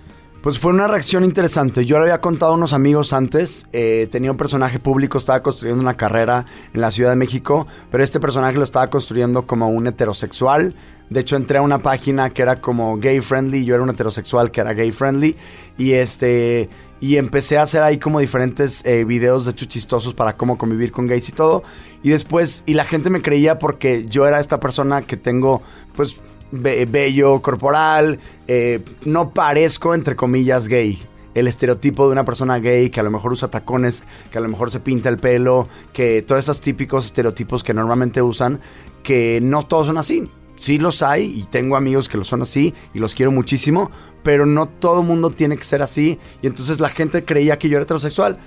Pues 0.43 0.59
fue 0.59 0.73
una 0.73 0.89
reacción 0.89 1.25
interesante. 1.25 1.87
Yo 1.87 1.99
le 1.99 2.03
había 2.03 2.21
contado 2.21 2.51
a 2.51 2.57
unos 2.57 2.73
amigos 2.73 3.13
antes. 3.13 3.69
eh, 3.73 4.09
tenía 4.11 4.33
un 4.33 4.37
personaje 4.37 4.81
público, 4.81 5.17
estaba 5.17 5.41
construyendo 5.41 5.81
una 5.81 5.97
carrera 5.97 6.47
en 6.75 6.81
la 6.81 6.91
Ciudad 6.91 7.11
de 7.11 7.17
México, 7.17 7.69
pero 7.93 8.03
este 8.03 8.19
personaje 8.19 8.59
lo 8.59 8.65
estaba 8.65 8.91
construyendo 8.91 9.47
como 9.47 9.69
un 9.69 9.87
heterosexual. 9.87 10.75
De 11.11 11.21
hecho, 11.21 11.37
entré 11.37 11.59
a 11.59 11.63
una 11.63 11.79
página 11.79 12.31
que 12.31 12.43
era 12.43 12.61
como 12.61 12.97
gay 12.97 13.21
friendly. 13.21 13.65
Yo 13.65 13.77
era 13.77 13.85
un 13.85 13.91
heterosexual 13.91 14.51
que 14.51 14.63
era 14.63 14.73
gay 14.73 14.91
friendly. 14.91 15.37
Y 15.79 15.93
este. 15.93 16.69
Y 16.99 17.19
empecé 17.19 17.59
a 17.59 17.63
hacer 17.63 17.85
ahí 17.85 17.99
como 17.99 18.19
diferentes 18.19 18.85
eh, 18.85 19.05
videos 19.05 19.45
de 19.45 19.53
hecho 19.53 19.67
chistosos 19.67 20.15
para 20.15 20.37
cómo 20.37 20.59
convivir 20.59 20.91
con 20.91 21.07
gays 21.07 21.29
y 21.29 21.33
todo. 21.33 21.63
Y 22.03 22.11
después, 22.11 22.65
y 22.67 22.75
la 22.75 22.85
gente 22.85 23.11
me 23.11 23.23
creía 23.23 23.59
porque 23.61 24.07
yo 24.09 24.27
era 24.27 24.41
esta 24.41 24.59
persona 24.59 25.03
que 25.03 25.17
tengo, 25.17 25.63
pues, 25.95 26.21
be- 26.53 26.87
bello 26.87 27.43
corporal, 27.43 28.21
eh, 28.47 28.81
no 29.05 29.31
parezco, 29.31 29.95
entre 29.95 30.15
comillas, 30.15 30.69
gay. 30.69 31.03
El 31.35 31.49
estereotipo 31.49 32.07
de 32.07 32.13
una 32.13 32.25
persona 32.25 32.59
gay 32.59 32.91
que 32.91 33.01
a 33.01 33.03
lo 33.03 33.11
mejor 33.11 33.33
usa 33.33 33.49
tacones, 33.49 34.05
que 34.31 34.39
a 34.39 34.41
lo 34.41 34.49
mejor 34.49 34.71
se 34.71 34.81
pinta 34.81 35.09
el 35.09 35.17
pelo, 35.17 35.67
que 35.93 36.23
todos 36.23 36.41
esos 36.45 36.61
típicos 36.61 37.07
estereotipos 37.07 37.65
que 37.65 37.73
normalmente 37.73 38.21
usan, 38.23 38.61
que 39.03 39.41
no 39.43 39.65
todos 39.67 39.87
son 39.87 39.99
así. 39.99 40.31
Sí 40.57 40.79
los 40.79 41.03
hay 41.03 41.25
y 41.41 41.45
tengo 41.45 41.77
amigos 41.77 42.09
que 42.09 42.19
lo 42.19 42.25
son 42.25 42.43
así 42.43 42.73
y 42.95 42.99
los 43.01 43.15
quiero 43.15 43.33
muchísimo, 43.33 43.91
pero 44.23 44.47
no 44.47 44.67
todo 44.69 45.03
mundo 45.03 45.31
tiene 45.31 45.57
que 45.57 45.65
ser 45.65 45.83
así 45.83 46.19
y 46.43 46.47
entonces 46.47 46.79
la 46.79 46.91
gente 46.91 47.25
creía 47.25 47.59
que 47.59 47.69
yo 47.69 47.79
era 47.79 47.85
heterosexual. 47.85 48.39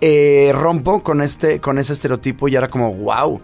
Eh, 0.00 0.50
rompo 0.52 1.02
con 1.02 1.20
este 1.22 1.60
con 1.60 1.78
ese 1.78 1.92
estereotipo 1.92 2.48
y 2.48 2.56
era 2.56 2.68
como 2.68 2.92
wow. 2.94 3.40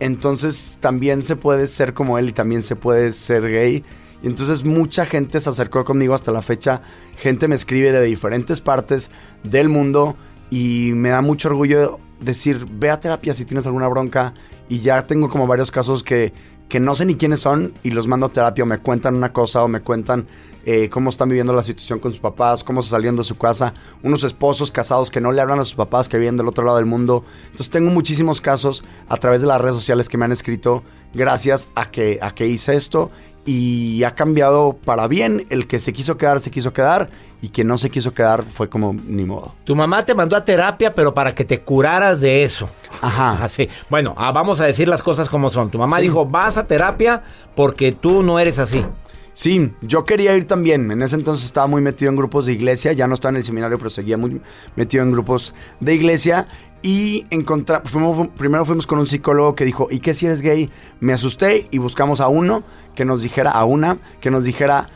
Entonces 0.00 0.78
también 0.80 1.22
se 1.22 1.36
puede 1.36 1.66
ser 1.66 1.94
como 1.94 2.18
él 2.18 2.30
y 2.30 2.32
también 2.32 2.62
se 2.62 2.74
puede 2.74 3.12
ser 3.12 3.42
gay. 3.42 3.84
Y 4.22 4.26
entonces 4.26 4.64
mucha 4.64 5.06
gente 5.06 5.38
se 5.40 5.48
acercó 5.48 5.84
conmigo 5.84 6.14
hasta 6.14 6.32
la 6.32 6.42
fecha. 6.42 6.82
Gente 7.16 7.48
me 7.48 7.54
escribe 7.54 7.92
de 7.92 8.02
diferentes 8.02 8.60
partes 8.60 9.10
del 9.44 9.68
mundo 9.68 10.16
y 10.50 10.92
me 10.94 11.10
da 11.10 11.22
mucho 11.22 11.48
orgullo 11.48 12.00
decir, 12.20 12.66
ve 12.70 12.90
a 12.90 13.00
terapia 13.00 13.34
si 13.34 13.44
tienes 13.44 13.66
alguna 13.66 13.88
bronca. 13.88 14.34
Y 14.68 14.80
ya 14.80 15.06
tengo 15.06 15.28
como 15.28 15.46
varios 15.46 15.70
casos 15.70 16.02
que, 16.02 16.32
que 16.70 16.80
no 16.80 16.94
sé 16.94 17.04
ni 17.04 17.16
quiénes 17.16 17.40
son 17.40 17.74
y 17.82 17.90
los 17.90 18.06
mando 18.06 18.26
a 18.26 18.28
terapia 18.30 18.64
o 18.64 18.66
me 18.66 18.78
cuentan 18.78 19.16
una 19.16 19.32
cosa 19.32 19.62
o 19.62 19.68
me 19.68 19.80
cuentan 19.80 20.26
eh, 20.64 20.88
cómo 20.88 21.10
están 21.10 21.28
viviendo 21.28 21.52
la 21.52 21.64
situación 21.64 21.98
con 21.98 22.12
sus 22.12 22.20
papás, 22.20 22.62
cómo 22.62 22.80
se 22.82 22.90
saliendo 22.90 23.22
de 23.22 23.28
su 23.28 23.36
casa, 23.36 23.74
unos 24.04 24.22
esposos 24.22 24.70
casados 24.70 25.10
que 25.10 25.20
no 25.20 25.32
le 25.32 25.40
hablan 25.40 25.58
a 25.58 25.64
sus 25.64 25.74
papás 25.74 26.08
que 26.08 26.16
viven 26.16 26.36
del 26.36 26.46
otro 26.46 26.64
lado 26.64 26.76
del 26.76 26.86
mundo. 26.86 27.24
Entonces 27.46 27.70
tengo 27.70 27.90
muchísimos 27.90 28.40
casos 28.40 28.84
a 29.08 29.16
través 29.16 29.40
de 29.40 29.48
las 29.48 29.60
redes 29.60 29.74
sociales 29.74 30.08
que 30.08 30.16
me 30.16 30.26
han 30.26 30.32
escrito 30.32 30.84
gracias 31.12 31.70
a 31.74 31.90
que, 31.90 32.20
a 32.22 32.34
que 32.34 32.46
hice 32.46 32.76
esto 32.76 33.10
y 33.46 34.02
ha 34.04 34.14
cambiado 34.14 34.76
para 34.84 35.06
bien. 35.08 35.46
El 35.50 35.66
que 35.66 35.80
se 35.80 35.92
quiso 35.92 36.16
quedar, 36.16 36.40
se 36.40 36.50
quiso 36.50 36.72
quedar 36.72 37.08
y 37.42 37.48
quien 37.48 37.66
no 37.66 37.78
se 37.78 37.90
quiso 37.90 38.12
quedar 38.12 38.42
fue 38.44 38.68
como 38.68 38.92
ni 38.92 39.24
modo. 39.24 39.54
Tu 39.64 39.74
mamá 39.74 40.04
te 40.04 40.14
mandó 40.14 40.36
a 40.36 40.44
terapia, 40.44 40.94
pero 40.94 41.14
para 41.14 41.34
que 41.34 41.44
te 41.44 41.60
curaras 41.62 42.20
de 42.20 42.44
eso. 42.44 42.68
Ajá. 43.00 43.42
Así. 43.44 43.68
Bueno, 43.88 44.14
ah, 44.18 44.30
vamos 44.32 44.60
a 44.60 44.64
decir 44.66 44.88
las 44.88 45.02
cosas 45.02 45.28
como 45.30 45.50
son. 45.50 45.70
Tu 45.70 45.78
mamá 45.78 45.96
Sí. 45.98 46.02
dijo, 46.04 46.26
vas 46.26 46.58
a 46.58 46.66
terapia 46.66 47.22
porque 47.56 47.92
tú 47.92 48.22
no 48.22 48.38
eres 48.38 48.58
así. 48.58 48.84
Sí, 49.32 49.72
yo 49.80 50.04
quería 50.04 50.36
ir 50.36 50.46
también. 50.46 50.90
En 50.90 51.00
ese 51.02 51.14
entonces 51.16 51.46
estaba 51.46 51.66
muy 51.66 51.80
metido 51.80 52.10
en 52.10 52.16
grupos 52.16 52.46
de 52.46 52.52
iglesia. 52.52 52.92
Ya 52.92 53.06
no 53.06 53.14
estaba 53.14 53.30
en 53.30 53.36
el 53.36 53.44
seminario, 53.44 53.78
pero 53.78 53.88
seguía 53.88 54.18
muy 54.18 54.40
metido 54.76 55.02
en 55.02 55.12
grupos 55.12 55.54
de 55.78 55.94
iglesia. 55.94 56.46
Y 56.82 57.24
encontra- 57.30 57.82
fuimos- 57.84 58.28
primero 58.36 58.64
fuimos 58.64 58.86
con 58.86 58.98
un 58.98 59.06
psicólogo 59.06 59.54
que 59.54 59.64
dijo, 59.64 59.88
¿y 59.90 60.00
qué 60.00 60.14
si 60.14 60.26
eres 60.26 60.42
gay? 60.42 60.68
Me 60.98 61.12
asusté 61.12 61.68
y 61.70 61.78
buscamos 61.78 62.20
a 62.20 62.28
uno 62.28 62.64
que 62.94 63.04
nos 63.04 63.22
dijera, 63.22 63.50
a 63.50 63.64
una, 63.64 63.98
que 64.20 64.30
nos 64.30 64.44
dijera, 64.44 64.88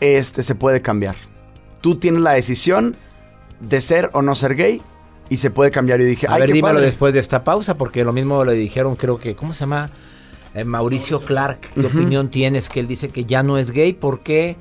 este 0.00 0.42
se 0.42 0.54
puede 0.54 0.82
cambiar. 0.82 1.16
Tú 1.80 1.96
tienes 1.96 2.20
la 2.22 2.32
decisión 2.32 2.96
de 3.60 3.80
ser 3.80 4.10
o 4.12 4.22
no 4.22 4.34
ser 4.34 4.54
gay 4.54 4.82
y 5.28 5.36
se 5.38 5.50
puede 5.50 5.70
cambiar. 5.70 6.00
Y 6.00 6.04
dije, 6.04 6.26
A 6.28 6.34
ay, 6.34 6.40
ver, 6.40 6.48
qué 6.48 6.54
dímelo 6.54 6.74
padre". 6.74 6.86
después 6.86 7.14
de 7.14 7.20
esta 7.20 7.44
pausa, 7.44 7.76
porque 7.76 8.04
lo 8.04 8.12
mismo 8.12 8.44
le 8.44 8.52
dijeron, 8.54 8.96
creo 8.96 9.18
que, 9.18 9.34
¿cómo 9.34 9.52
se 9.52 9.60
llama? 9.60 9.90
Eh, 10.54 10.64
Mauricio 10.64 11.20
Clark. 11.24 11.60
¿Qué 11.74 11.86
opinión 11.86 12.28
tienes? 12.28 12.68
Que 12.68 12.80
él 12.80 12.86
dice 12.86 13.08
que 13.08 13.24
ya 13.24 13.42
no 13.42 13.56
es 13.56 13.70
gay. 13.70 13.94
¿Por 13.94 14.20
qué? 14.20 14.56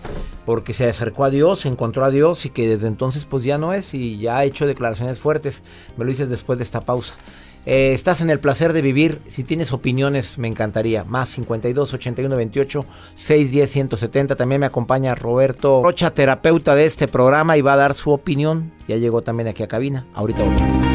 Porque 0.46 0.74
se 0.74 0.88
acercó 0.88 1.25
a 1.25 1.30
Dios, 1.30 1.60
se 1.62 1.68
encontró 1.68 2.06
a 2.06 2.10
Dios 2.12 2.46
y 2.46 2.50
que 2.50 2.66
desde 2.70 2.88
entonces 2.88 3.25
pues 3.25 3.44
ya 3.44 3.58
no 3.58 3.74
es 3.74 3.94
y 3.94 4.18
ya 4.18 4.38
ha 4.38 4.46
hecho 4.46 4.66
declaraciones 4.66 5.20
fuertes. 5.20 5.63
Me 5.98 6.06
lo 6.06 6.10
dices 6.10 6.30
después 6.30 6.58
de 6.60 6.63
esta 6.63 6.82
pausa. 6.82 7.16
Eh, 7.65 7.94
estás 7.94 8.22
en 8.22 8.30
el 8.30 8.39
placer 8.39 8.74
de 8.74 8.82
vivir. 8.82 9.22
Si 9.27 9.44
tienes 9.44 9.72
opiniones, 9.72 10.38
me 10.39 10.48
encantaría. 10.48 11.03
Más 11.03 11.30
52 11.30 11.94
81 11.94 12.36
28 12.36 12.86
610 13.13 13.72
170. 13.72 14.36
También 14.36 14.62
me 14.62 14.65
acompaña 14.68 15.13
Roberto 15.13 15.82
Rocha, 15.84 16.12
terapeuta 16.13 16.74
de 16.75 16.86
este 16.86 17.08
programa, 17.08 17.58
y 17.58 17.62
va 17.62 17.74
a 17.74 17.77
dar 17.77 17.94
su 17.94 18.12
opinión. 18.12 18.72
Ya 18.88 18.98
llegó 18.98 19.22
también 19.22 19.48
aquí 19.48 19.62
a 19.63 19.68
cabina. 19.68 20.08
Ahorita 20.13 20.44
volvemos. 20.44 20.91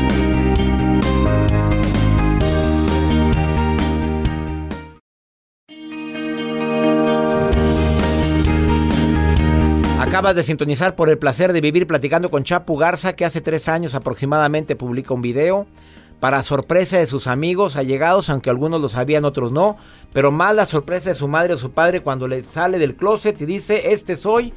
Acabas 10.00 10.37
de 10.37 10.42
sintonizar 10.44 10.94
por 10.94 11.11
el 11.11 11.18
placer 11.18 11.52
de 11.52 11.61
vivir 11.61 11.87
platicando 11.87 12.30
con 12.30 12.42
Chapu 12.42 12.76
Garza, 12.76 13.14
que 13.14 13.25
hace 13.25 13.40
tres 13.40 13.68
años 13.68 13.94
aproximadamente 13.94 14.75
publica 14.75 15.12
un 15.12 15.20
video 15.20 15.66
para 16.20 16.42
sorpresa 16.42 16.99
de 16.99 17.06
sus 17.06 17.26
amigos 17.26 17.76
allegados, 17.76 18.30
aunque 18.30 18.50
algunos 18.50 18.80
lo 18.80 18.88
sabían, 18.88 19.25
otros 19.25 19.52
no, 19.52 19.76
pero 20.12 20.32
más 20.32 20.54
la 20.54 20.66
sorpresa 20.66 21.11
de 21.11 21.14
su 21.14 21.28
madre 21.28 21.54
o 21.54 21.58
su 21.58 21.73
padre 21.73 22.00
cuando 22.00 22.26
le 22.26 22.42
sale 22.42 22.78
del 22.78 22.96
closet 22.96 23.40
y 23.40 23.46
dice, 23.46 23.92
este 23.92 24.16
soy, 24.16 24.52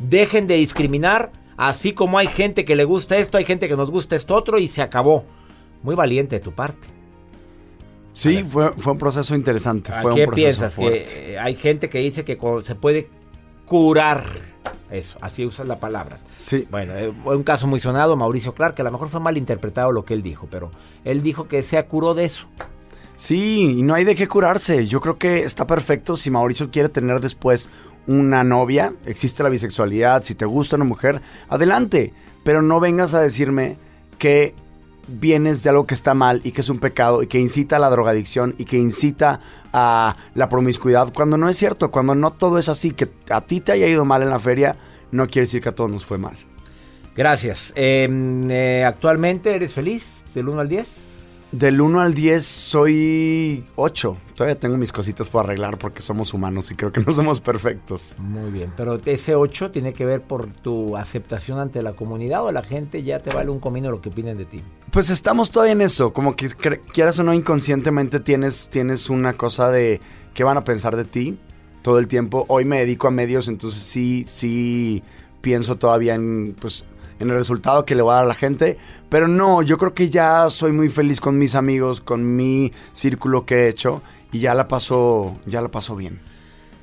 dejen 0.00 0.46
de 0.46 0.56
discriminar, 0.56 1.32
así 1.56 1.92
como 1.92 2.18
hay 2.18 2.26
gente 2.26 2.64
que 2.64 2.76
le 2.76 2.84
gusta 2.84 3.16
esto, 3.16 3.38
hay 3.38 3.44
gente 3.44 3.68
que 3.68 3.76
nos 3.76 3.90
gusta 3.90 4.16
esto 4.16 4.34
otro 4.34 4.58
y 4.58 4.68
se 4.68 4.82
acabó. 4.82 5.24
Muy 5.82 5.94
valiente 5.94 6.36
de 6.36 6.40
tu 6.40 6.52
parte. 6.52 6.88
Sí, 8.14 8.44
fue, 8.44 8.72
fue 8.76 8.92
un 8.92 8.98
proceso 8.98 9.34
interesante. 9.34 9.90
¿A 9.92 10.02
Fue 10.02 10.14
¿Qué 10.14 10.20
un 10.20 10.26
proceso 10.26 10.34
piensas? 10.34 10.74
fuerte. 10.74 11.14
Que 11.14 11.38
hay 11.38 11.56
gente 11.56 11.88
que 11.88 11.98
dice 11.98 12.24
que 12.24 12.38
se 12.62 12.74
puede 12.74 13.08
curar. 13.66 14.51
Eso, 14.92 15.16
así 15.22 15.46
usa 15.46 15.64
la 15.64 15.80
palabra. 15.80 16.18
Sí. 16.34 16.68
Bueno, 16.70 16.94
eh, 16.94 17.10
fue 17.24 17.34
un 17.34 17.42
caso 17.42 17.66
muy 17.66 17.80
sonado, 17.80 18.14
Mauricio 18.14 18.54
Clark, 18.54 18.74
que 18.74 18.82
a 18.82 18.84
lo 18.84 18.92
mejor 18.92 19.08
fue 19.08 19.20
mal 19.20 19.38
interpretado 19.38 19.90
lo 19.90 20.04
que 20.04 20.12
él 20.12 20.22
dijo, 20.22 20.48
pero 20.50 20.70
él 21.04 21.22
dijo 21.22 21.48
que 21.48 21.62
se 21.62 21.82
curó 21.86 22.12
de 22.12 22.26
eso. 22.26 22.46
Sí, 23.16 23.76
y 23.78 23.82
no 23.82 23.94
hay 23.94 24.04
de 24.04 24.14
qué 24.14 24.28
curarse. 24.28 24.86
Yo 24.86 25.00
creo 25.00 25.16
que 25.16 25.44
está 25.44 25.66
perfecto 25.66 26.16
si 26.16 26.30
Mauricio 26.30 26.70
quiere 26.70 26.90
tener 26.90 27.20
después 27.20 27.70
una 28.06 28.44
novia. 28.44 28.92
Existe 29.06 29.42
la 29.42 29.48
bisexualidad. 29.48 30.22
Si 30.24 30.34
te 30.34 30.44
gusta 30.44 30.76
una 30.76 30.84
mujer, 30.84 31.22
adelante. 31.48 32.12
Pero 32.44 32.60
no 32.60 32.78
vengas 32.78 33.14
a 33.14 33.20
decirme 33.20 33.78
que 34.18 34.54
vienes 35.08 35.62
de 35.62 35.70
algo 35.70 35.86
que 35.86 35.94
está 35.94 36.14
mal 36.14 36.40
y 36.44 36.52
que 36.52 36.60
es 36.60 36.68
un 36.68 36.78
pecado 36.78 37.22
y 37.22 37.26
que 37.26 37.38
incita 37.38 37.76
a 37.76 37.78
la 37.78 37.90
drogadicción 37.90 38.54
y 38.58 38.64
que 38.64 38.78
incita 38.78 39.40
a 39.72 40.16
la 40.34 40.48
promiscuidad 40.48 41.12
cuando 41.12 41.36
no 41.36 41.48
es 41.48 41.56
cierto, 41.56 41.90
cuando 41.90 42.14
no 42.14 42.30
todo 42.32 42.58
es 42.58 42.68
así, 42.68 42.92
que 42.92 43.08
a 43.30 43.40
ti 43.40 43.60
te 43.60 43.72
haya 43.72 43.86
ido 43.86 44.04
mal 44.04 44.22
en 44.22 44.30
la 44.30 44.38
feria, 44.38 44.76
no 45.10 45.26
quiere 45.26 45.42
decir 45.42 45.62
que 45.62 45.70
a 45.70 45.74
todos 45.74 45.90
nos 45.90 46.04
fue 46.04 46.18
mal. 46.18 46.36
Gracias. 47.14 47.72
Eh, 47.76 48.08
eh, 48.50 48.84
¿Actualmente 48.86 49.54
eres 49.54 49.74
feliz? 49.74 50.24
¿Del 50.34 50.48
1 50.48 50.60
al 50.60 50.68
10? 50.68 51.11
Del 51.52 51.82
1 51.82 52.00
al 52.00 52.14
10 52.14 52.46
soy 52.46 53.66
8. 53.76 54.16
Todavía 54.34 54.58
tengo 54.58 54.78
mis 54.78 54.90
cositas 54.90 55.28
por 55.28 55.44
arreglar 55.44 55.76
porque 55.76 56.00
somos 56.00 56.32
humanos 56.32 56.70
y 56.70 56.74
creo 56.74 56.92
que 56.92 57.00
no 57.00 57.12
somos 57.12 57.42
perfectos. 57.42 58.14
Muy 58.18 58.50
bien, 58.50 58.72
pero 58.74 58.96
ese 59.04 59.34
8 59.34 59.70
tiene 59.70 59.92
que 59.92 60.06
ver 60.06 60.22
por 60.22 60.46
tu 60.46 60.96
aceptación 60.96 61.58
ante 61.58 61.82
la 61.82 61.92
comunidad 61.92 62.42
o 62.44 62.52
la 62.52 62.62
gente 62.62 63.02
ya 63.02 63.20
te 63.22 63.34
vale 63.34 63.50
un 63.50 63.60
comino 63.60 63.90
lo 63.90 64.00
que 64.00 64.08
opinen 64.08 64.38
de 64.38 64.46
ti. 64.46 64.62
Pues 64.90 65.10
estamos 65.10 65.50
todavía 65.50 65.74
en 65.74 65.82
eso, 65.82 66.14
como 66.14 66.36
que 66.36 66.48
quieras 66.48 67.18
o 67.18 67.22
no 67.22 67.34
inconscientemente 67.34 68.18
tienes, 68.18 68.70
tienes 68.70 69.10
una 69.10 69.34
cosa 69.34 69.70
de 69.70 70.00
qué 70.32 70.44
van 70.44 70.56
a 70.56 70.64
pensar 70.64 70.96
de 70.96 71.04
ti 71.04 71.38
todo 71.82 71.98
el 71.98 72.08
tiempo. 72.08 72.46
Hoy 72.48 72.64
me 72.64 72.78
dedico 72.78 73.08
a 73.08 73.10
medios, 73.10 73.48
entonces 73.48 73.82
sí, 73.82 74.24
sí 74.26 75.02
pienso 75.42 75.76
todavía 75.76 76.14
en, 76.14 76.56
pues, 76.58 76.86
en 77.22 77.30
el 77.30 77.36
resultado 77.36 77.84
que 77.84 77.94
le 77.94 78.02
voy 78.02 78.12
a 78.12 78.16
dar 78.16 78.24
a 78.24 78.28
la 78.28 78.34
gente. 78.34 78.76
Pero 79.08 79.28
no, 79.28 79.62
yo 79.62 79.78
creo 79.78 79.94
que 79.94 80.10
ya 80.10 80.50
soy 80.50 80.72
muy 80.72 80.88
feliz 80.88 81.20
con 81.20 81.38
mis 81.38 81.54
amigos, 81.54 82.00
con 82.00 82.36
mi 82.36 82.72
círculo 82.92 83.46
que 83.46 83.54
he 83.54 83.68
hecho 83.68 84.02
y 84.32 84.40
ya 84.40 84.54
la 84.54 84.66
paso, 84.66 85.36
ya 85.46 85.62
la 85.62 85.68
paso 85.68 85.94
bien. 85.94 86.20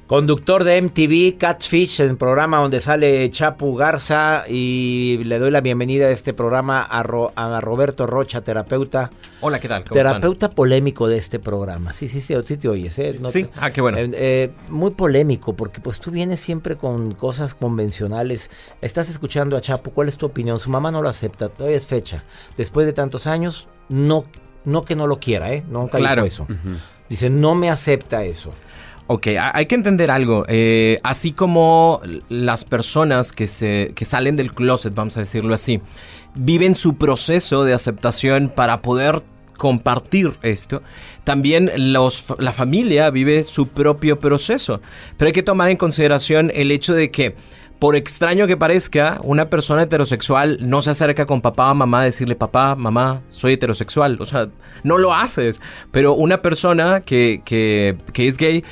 Conductor 0.09 0.63
de 0.63 0.81
MTV 0.81 1.37
Catfish, 1.37 1.99
el 2.01 2.17
programa 2.17 2.57
donde 2.57 2.79
sale 2.79 3.29
Chapu 3.29 3.75
Garza 3.75 4.43
y 4.49 5.19
le 5.23 5.37
doy 5.37 5.51
la 5.51 5.61
bienvenida 5.61 6.07
a 6.07 6.09
este 6.09 6.33
programa 6.33 6.81
a, 6.81 7.03
Ro- 7.03 7.31
a 7.35 7.61
Roberto 7.61 8.07
Rocha, 8.07 8.41
terapeuta. 8.41 9.11
Hola, 9.41 9.59
¿qué 9.59 9.67
tal? 9.67 9.83
¿Cómo 9.83 9.99
están? 9.99 10.13
Terapeuta 10.13 10.49
polémico 10.49 11.07
de 11.07 11.15
este 11.19 11.37
programa. 11.37 11.93
Sí, 11.93 12.07
sí, 12.07 12.21
sí, 12.21 12.33
sí 12.43 12.57
te 12.57 12.67
oyes, 12.67 12.97
¿eh? 12.97 13.17
No 13.21 13.27
Sí. 13.29 13.43
te- 13.43 13.51
Ah, 13.57 13.69
qué 13.69 13.81
bueno. 13.81 13.99
Eh, 13.99 14.09
eh, 14.15 14.51
muy 14.69 14.89
polémico, 14.89 15.53
porque 15.55 15.79
pues 15.79 15.99
tú 15.99 16.09
vienes 16.09 16.39
siempre 16.39 16.75
con 16.75 17.13
cosas 17.13 17.53
convencionales. 17.53 18.49
Estás 18.81 19.11
escuchando 19.11 19.55
a 19.57 19.61
Chapo, 19.61 19.91
¿cuál 19.91 20.07
es 20.07 20.17
tu 20.17 20.25
opinión? 20.25 20.57
Su 20.59 20.71
mamá 20.71 20.89
no 20.89 21.03
lo 21.03 21.09
acepta, 21.09 21.49
todavía 21.49 21.77
es 21.77 21.85
fecha. 21.85 22.23
Después 22.57 22.87
de 22.87 22.93
tantos 22.93 23.27
años, 23.27 23.67
no, 23.89 24.25
no 24.65 24.85
que 24.85 24.95
no 24.95 25.05
lo 25.05 25.19
quiera, 25.19 25.53
¿eh? 25.53 25.63
Nunca 25.69 25.99
Claro. 25.99 26.23
dijo 26.23 26.47
eso. 26.47 26.47
Dice, 27.07 27.29
no 27.29 27.53
me 27.53 27.69
acepta 27.69 28.23
eso. 28.23 28.51
Ok, 29.11 29.25
hay 29.41 29.65
que 29.65 29.73
entender 29.73 30.11
algo. 30.11 30.45
Eh, 30.47 30.99
así 31.01 31.31
como 31.31 31.99
las 32.29 32.63
personas 32.63 33.31
que, 33.31 33.47
se, 33.47 33.91
que 33.95 34.05
salen 34.05 34.35
del 34.35 34.53
closet, 34.53 34.93
vamos 34.93 35.17
a 35.17 35.21
decirlo 35.21 35.55
así, 35.55 35.81
viven 36.35 36.75
su 36.75 36.95
proceso 36.95 37.63
de 37.63 37.73
aceptación 37.73 38.53
para 38.55 38.83
poder 38.83 39.23
compartir 39.57 40.37
esto, 40.43 40.83
también 41.23 41.71
los, 41.91 42.35
la 42.37 42.53
familia 42.53 43.09
vive 43.09 43.43
su 43.45 43.69
propio 43.69 44.19
proceso. 44.19 44.79
Pero 45.17 45.29
hay 45.29 45.33
que 45.33 45.41
tomar 45.41 45.69
en 45.69 45.77
consideración 45.77 46.51
el 46.53 46.71
hecho 46.71 46.93
de 46.93 47.09
que 47.09 47.35
por 47.79 47.95
extraño 47.95 48.45
que 48.45 48.57
parezca, 48.57 49.19
una 49.23 49.49
persona 49.49 49.83
heterosexual 49.83 50.59
no 50.61 50.81
se 50.81 50.91
acerca 50.91 51.25
con 51.25 51.41
papá 51.41 51.71
o 51.71 51.75
mamá 51.75 52.01
a 52.01 52.03
decirle, 52.03 52.35
papá, 52.35 52.75
mamá, 52.75 53.21
soy 53.29 53.53
heterosexual. 53.53 54.17
O 54.19 54.25
sea, 54.25 54.49
no 54.83 54.97
lo 54.97 55.15
haces. 55.15 55.61
Pero 55.89 56.13
una 56.13 56.41
persona 56.41 56.99
que, 56.99 57.41
que, 57.45 57.97
que 58.11 58.27
es 58.27 58.37
gay 58.37 58.65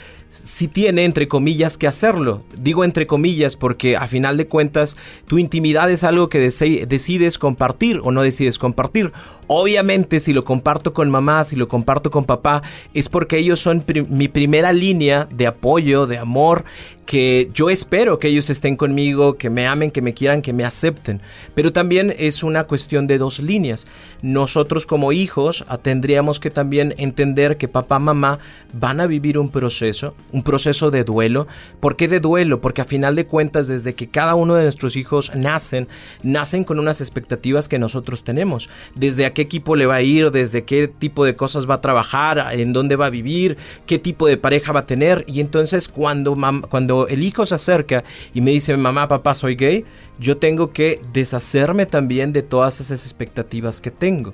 si 0.46 0.68
tiene, 0.68 1.06
entre 1.06 1.28
comillas, 1.28 1.78
que 1.78 1.88
hacerlo. 1.88 2.42
Digo 2.58 2.84
entre 2.84 3.08
comillas 3.08 3.56
porque 3.56 3.98
a 3.98 4.08
final 4.08 4.38
de 4.38 4.48
cuentas 4.48 4.98
tu 5.28 5.38
intimidad 5.38 5.90
es 5.92 6.04
algo 6.04 6.30
que 6.30 6.40
decides 6.40 7.38
compartir 7.38 8.00
o 8.04 8.12
no 8.12 8.22
decides 8.22 8.58
compartir. 8.58 9.12
Obviamente 9.48 10.20
si 10.20 10.34
lo 10.34 10.44
comparto 10.44 10.94
con 10.94 11.10
mamá, 11.10 11.44
si 11.46 11.56
lo 11.56 11.68
comparto 11.68 12.12
con 12.12 12.26
papá, 12.26 12.62
es 12.94 13.10
porque 13.10 13.38
ellos 13.38 13.60
son 13.60 13.84
mi 14.10 14.28
primera 14.28 14.74
línea 14.74 15.28
de 15.32 15.48
apoyo, 15.48 16.06
de 16.06 16.18
amor, 16.18 16.66
que 17.08 17.50
yo 17.54 17.70
espero 17.70 18.20
que 18.20 18.28
ellos 18.28 18.50
estén 18.50 18.76
conmigo, 18.76 19.38
que 19.38 19.50
me 19.50 19.66
amen, 19.66 19.92
que 19.92 20.02
me 20.02 20.14
quieran, 20.14 20.42
que 20.42 20.52
me 20.52 20.66
acepten. 20.66 21.22
Pero 21.56 21.72
también 21.72 22.14
es 22.20 22.44
una 22.44 22.66
cuestión 22.66 23.08
de 23.08 23.18
dos 23.18 23.40
líneas. 23.40 23.88
Nosotros 24.22 24.86
como 24.86 25.14
hijos 25.14 25.64
ah, 25.70 25.78
tendríamos 25.78 26.42
que 26.42 26.52
también 26.52 26.94
entender 26.98 27.56
que 27.58 27.70
papá, 27.70 27.98
mamá 27.98 28.40
van 28.74 29.00
a 29.00 29.08
vivir 29.08 29.38
un 29.38 29.50
proceso, 29.50 30.16
un 30.34 30.44
proceso 30.44 30.92
de 30.92 31.06
duelo. 31.06 31.48
¿Por 31.80 31.96
qué 31.96 32.10
de 32.10 32.20
duelo? 32.20 32.60
Porque 32.60 32.82
a 32.82 32.86
final 32.86 33.16
de 33.16 33.26
cuentas, 33.26 33.70
desde 33.70 33.96
que 33.96 34.10
cada 34.10 34.36
uno 34.36 34.56
de 34.56 34.64
nuestros 34.64 34.98
hijos 34.98 35.32
nacen, 35.34 35.88
nacen 36.24 36.66
con 36.66 36.78
unas 36.78 37.00
expectativas 37.00 37.70
que 37.70 37.80
nosotros 37.80 38.26
tenemos. 38.26 38.70
Desde 38.96 39.26
qué 39.38 39.44
equipo 39.44 39.76
le 39.76 39.86
va 39.86 39.98
a 39.98 40.02
ir, 40.02 40.32
desde 40.32 40.64
qué 40.64 40.88
tipo 40.88 41.24
de 41.24 41.36
cosas 41.36 41.70
va 41.70 41.76
a 41.76 41.82
trabajar, 41.82 42.44
en 42.54 42.74
dónde 42.74 42.96
va 42.96 43.06
a 43.06 43.12
vivir, 43.12 43.56
qué 43.86 44.00
tipo 44.00 44.26
de 44.26 44.36
pareja 44.36 44.72
va 44.72 44.80
a 44.80 44.86
tener. 44.88 45.26
Y 45.28 45.42
entonces 45.42 45.88
cuando, 45.88 46.36
cuando 46.70 47.08
el 47.08 47.22
hijo 47.22 47.46
se 47.46 47.54
acerca 47.54 48.04
y 48.34 48.42
me 48.42 48.50
dice, 48.50 48.76
mamá, 48.78 49.08
papá, 49.08 49.36
soy 49.36 49.54
gay, 49.54 49.86
yo 50.18 50.38
tengo 50.38 50.74
que 50.74 51.00
deshacerme 51.14 51.86
también 51.86 52.34
de 52.34 52.42
todas 52.42 52.82
esas 52.82 53.04
expectativas 53.04 53.80
que 53.80 53.92
tengo 53.92 54.34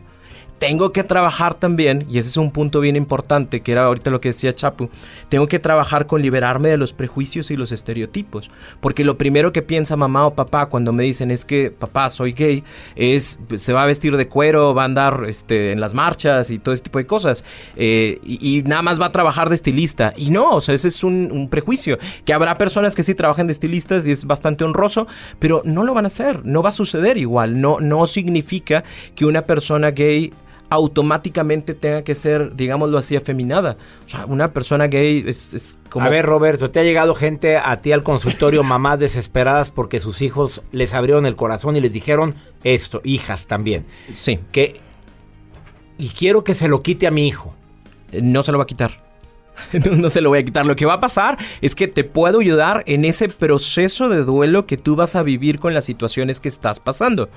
tengo 0.59 0.91
que 0.91 1.03
trabajar 1.03 1.55
también, 1.55 2.05
y 2.09 2.17
ese 2.17 2.29
es 2.29 2.37
un 2.37 2.51
punto 2.51 2.79
bien 2.79 2.95
importante, 2.95 3.61
que 3.61 3.71
era 3.71 3.85
ahorita 3.85 4.11
lo 4.11 4.21
que 4.21 4.29
decía 4.29 4.55
Chapu, 4.55 4.89
tengo 5.29 5.47
que 5.47 5.59
trabajar 5.59 6.07
con 6.07 6.21
liberarme 6.21 6.69
de 6.69 6.77
los 6.77 6.93
prejuicios 6.93 7.51
y 7.51 7.57
los 7.57 7.71
estereotipos. 7.71 8.49
Porque 8.79 9.03
lo 9.03 9.17
primero 9.17 9.51
que 9.51 9.61
piensa 9.61 9.95
mamá 9.95 10.25
o 10.25 10.35
papá 10.35 10.67
cuando 10.67 10.93
me 10.93 11.03
dicen 11.03 11.31
es 11.31 11.45
que 11.45 11.71
papá, 11.71 12.09
soy 12.09 12.31
gay, 12.31 12.63
es 12.95 13.41
se 13.57 13.73
va 13.73 13.83
a 13.83 13.85
vestir 13.85 14.15
de 14.15 14.27
cuero, 14.27 14.73
va 14.73 14.83
a 14.83 14.85
andar 14.85 15.25
este, 15.27 15.71
en 15.71 15.79
las 15.79 15.93
marchas 15.93 16.49
y 16.49 16.59
todo 16.59 16.73
ese 16.73 16.83
tipo 16.83 16.99
de 16.99 17.07
cosas. 17.07 17.43
Eh, 17.75 18.19
y, 18.23 18.63
nada 18.63 18.81
más 18.81 19.01
va 19.01 19.07
a 19.07 19.11
trabajar 19.11 19.49
de 19.49 19.55
estilista. 19.55 20.13
Y 20.15 20.29
no, 20.29 20.55
o 20.55 20.61
sea, 20.61 20.75
ese 20.75 20.87
es 20.87 21.03
un, 21.03 21.29
un 21.31 21.49
prejuicio. 21.49 21.97
Que 22.25 22.33
habrá 22.33 22.57
personas 22.57 22.95
que 22.95 23.03
sí 23.03 23.15
trabajan 23.15 23.47
de 23.47 23.53
estilistas 23.53 24.07
y 24.07 24.11
es 24.11 24.25
bastante 24.25 24.63
honroso, 24.63 25.07
pero 25.39 25.61
no 25.65 25.83
lo 25.83 25.93
van 25.93 26.05
a 26.05 26.07
hacer, 26.07 26.45
no 26.45 26.61
va 26.61 26.69
a 26.69 26.73
suceder 26.73 27.17
igual. 27.17 27.59
No, 27.59 27.79
no 27.79 28.07
significa 28.07 28.83
que 29.15 29.25
una 29.25 29.43
persona 29.43 29.91
gay 29.91 30.33
automáticamente 30.73 31.73
tenga 31.73 32.03
que 32.03 32.15
ser, 32.15 32.55
digámoslo 32.55 32.97
así, 32.97 33.15
afeminada. 33.15 33.77
O 34.05 34.09
sea, 34.09 34.25
una 34.25 34.53
persona 34.53 34.87
gay 34.87 35.23
es, 35.27 35.77
como... 35.89 36.05
A 36.05 36.09
ver, 36.09 36.25
Roberto, 36.25 36.71
¿te 36.71 36.79
ha 36.79 36.83
llegado 36.83 37.15
gente 37.15 37.57
a 37.57 37.81
ti 37.81 37.91
al 37.91 38.03
consultorio, 38.03 38.63
mamás 38.63 38.99
desesperadas 38.99 39.71
porque 39.71 39.99
sus 39.99 40.21
hijos 40.21 40.63
les 40.71 40.93
abrieron 40.93 41.25
el 41.25 41.35
corazón 41.35 41.75
y 41.75 41.81
les 41.81 41.93
dijeron 41.93 42.35
esto, 42.63 43.01
hijas 43.03 43.47
también? 43.47 43.85
Sí. 44.11 44.39
Que... 44.51 44.79
Y 45.97 46.09
quiero 46.09 46.43
que 46.43 46.55
se 46.55 46.67
lo 46.67 46.81
quite 46.81 47.07
a 47.07 47.11
mi 47.11 47.27
hijo. 47.27 47.53
No 48.11 48.43
se 48.43 48.51
lo 48.51 48.57
va 48.57 48.63
a 48.63 48.67
quitar. 48.67 49.03
no 49.97 50.09
se 50.09 50.21
lo 50.21 50.29
voy 50.29 50.39
a 50.39 50.43
quitar. 50.43 50.65
Lo 50.65 50.75
que 50.75 50.85
va 50.85 50.93
a 50.93 50.99
pasar 50.99 51.37
es 51.61 51.75
que 51.75 51.87
te 51.87 52.03
puedo 52.03 52.39
ayudar 52.39 52.83
en 52.87 53.05
ese 53.05 53.27
proceso 53.29 54.09
de 54.09 54.23
duelo 54.23 54.65
que 54.65 54.77
tú 54.77 54.95
vas 54.95 55.15
a 55.15 55.23
vivir 55.23 55.59
con 55.59 55.73
las 55.73 55.85
situaciones 55.85 56.39
que 56.39 56.49
estás 56.49 56.79
pasando. 56.79 57.29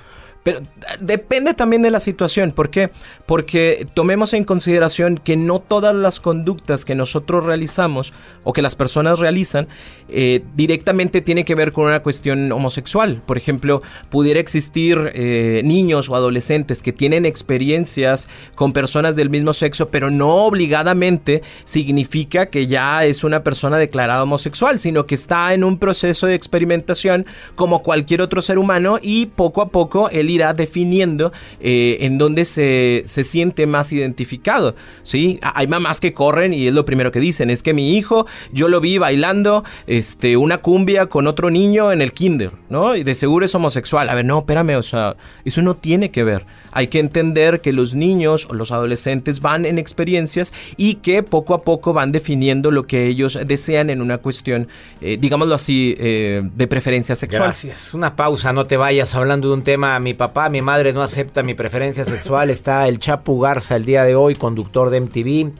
Pero 0.47 0.61
depende 1.01 1.53
también 1.53 1.81
de 1.81 1.91
la 1.91 1.99
situación. 1.99 2.53
¿Por 2.53 2.69
qué? 2.69 2.89
Porque 3.25 3.85
tomemos 3.93 4.33
en 4.33 4.45
consideración 4.45 5.17
que 5.17 5.35
no 5.35 5.59
todas 5.59 5.93
las 5.93 6.21
conductas 6.21 6.85
que 6.85 6.95
nosotros 6.95 7.43
realizamos 7.43 8.13
o 8.45 8.53
que 8.53 8.61
las 8.61 8.73
personas 8.73 9.19
realizan 9.19 9.67
eh, 10.07 10.45
directamente 10.55 11.19
tiene 11.19 11.43
que 11.43 11.53
ver 11.53 11.73
con 11.73 11.83
una 11.83 12.01
cuestión 12.01 12.49
homosexual. 12.53 13.21
Por 13.25 13.37
ejemplo, 13.37 13.81
pudiera 14.09 14.39
existir 14.39 15.11
eh, 15.15 15.63
niños 15.65 16.09
o 16.09 16.15
adolescentes 16.15 16.81
que 16.81 16.93
tienen 16.93 17.25
experiencias 17.25 18.29
con 18.55 18.71
personas 18.71 19.17
del 19.17 19.29
mismo 19.29 19.51
sexo, 19.51 19.89
pero 19.89 20.09
no 20.09 20.45
obligadamente 20.45 21.43
significa 21.65 22.45
que 22.45 22.67
ya 22.67 23.03
es 23.03 23.25
una 23.25 23.43
persona 23.43 23.77
declarada 23.77 24.23
homosexual, 24.23 24.79
sino 24.79 25.07
que 25.07 25.15
está 25.15 25.53
en 25.53 25.65
un 25.65 25.77
proceso 25.77 26.25
de 26.25 26.35
experimentación 26.35 27.25
como 27.55 27.83
cualquier 27.83 28.21
otro 28.21 28.41
ser 28.41 28.57
humano 28.57 28.97
y 29.01 29.25
poco 29.25 29.61
a 29.61 29.67
poco 29.67 30.09
él 30.09 30.36
irá 30.37 30.53
definiendo 30.53 31.31
eh, 31.59 31.97
en 32.01 32.17
dónde 32.17 32.45
se, 32.45 33.03
se, 33.05 33.23
siente 33.23 33.65
más 33.65 33.91
identificado. 33.91 34.75
¿sí? 35.03 35.39
Hay 35.41 35.67
mamás 35.67 35.99
que 35.99 36.13
corren 36.13 36.53
y 36.53 36.67
es 36.67 36.73
lo 36.73 36.85
primero 36.85 37.11
que 37.11 37.19
dicen, 37.19 37.49
es 37.49 37.63
que 37.63 37.73
mi 37.73 37.97
hijo, 37.97 38.25
yo 38.51 38.67
lo 38.67 38.79
vi 38.79 38.97
bailando 38.97 39.63
este, 39.85 40.37
una 40.37 40.59
cumbia 40.59 41.07
con 41.07 41.27
otro 41.27 41.49
niño 41.49 41.91
en 41.91 42.01
el 42.01 42.13
kinder, 42.13 42.51
¿no? 42.69 42.95
Y 42.95 43.03
de 43.03 43.15
seguro 43.15 43.45
es 43.45 43.55
homosexual. 43.55 44.09
A 44.09 44.15
ver, 44.15 44.25
no, 44.25 44.39
espérame, 44.39 44.75
o 44.77 44.83
sea, 44.83 45.15
eso 45.45 45.61
no 45.61 45.75
tiene 45.75 46.11
que 46.11 46.23
ver. 46.23 46.45
Hay 46.71 46.87
que 46.87 46.99
entender 46.99 47.61
que 47.61 47.73
los 47.73 47.95
niños 47.95 48.47
o 48.49 48.53
los 48.53 48.71
adolescentes 48.71 49.41
van 49.41 49.65
en 49.65 49.79
experiencias 49.79 50.53
y 50.75 50.95
que 50.95 51.23
poco 51.23 51.53
a 51.53 51.61
poco 51.61 51.93
van 51.93 52.11
definiendo 52.11 52.71
lo 52.71 52.85
que 52.85 53.07
ellos 53.07 53.39
desean 53.45 53.89
en 53.89 54.01
una 54.01 54.19
cuestión, 54.19 54.67
eh, 55.01 55.17
digámoslo 55.19 55.55
así, 55.55 55.95
eh, 55.99 56.47
de 56.55 56.67
preferencia 56.67 57.15
sexual. 57.15 57.43
Gracias. 57.43 57.93
Una 57.93 58.15
pausa, 58.15 58.53
no 58.53 58.67
te 58.67 58.77
vayas 58.77 59.15
hablando 59.15 59.47
de 59.47 59.55
un 59.55 59.63
tema. 59.63 59.99
Mi 59.99 60.13
papá, 60.17 60.49
mi 60.49 60.61
madre 60.61 60.91
no 60.91 61.01
acepta 61.01 61.43
mi 61.43 61.53
preferencia 61.53 62.03
sexual. 62.03 62.49
Está 62.49 62.87
el 62.87 62.99
Chapu 62.99 63.39
Garza 63.39 63.75
el 63.75 63.85
día 63.85 64.03
de 64.03 64.15
hoy, 64.15 64.35
conductor 64.35 64.89
de 64.89 65.01
MTV. 65.01 65.51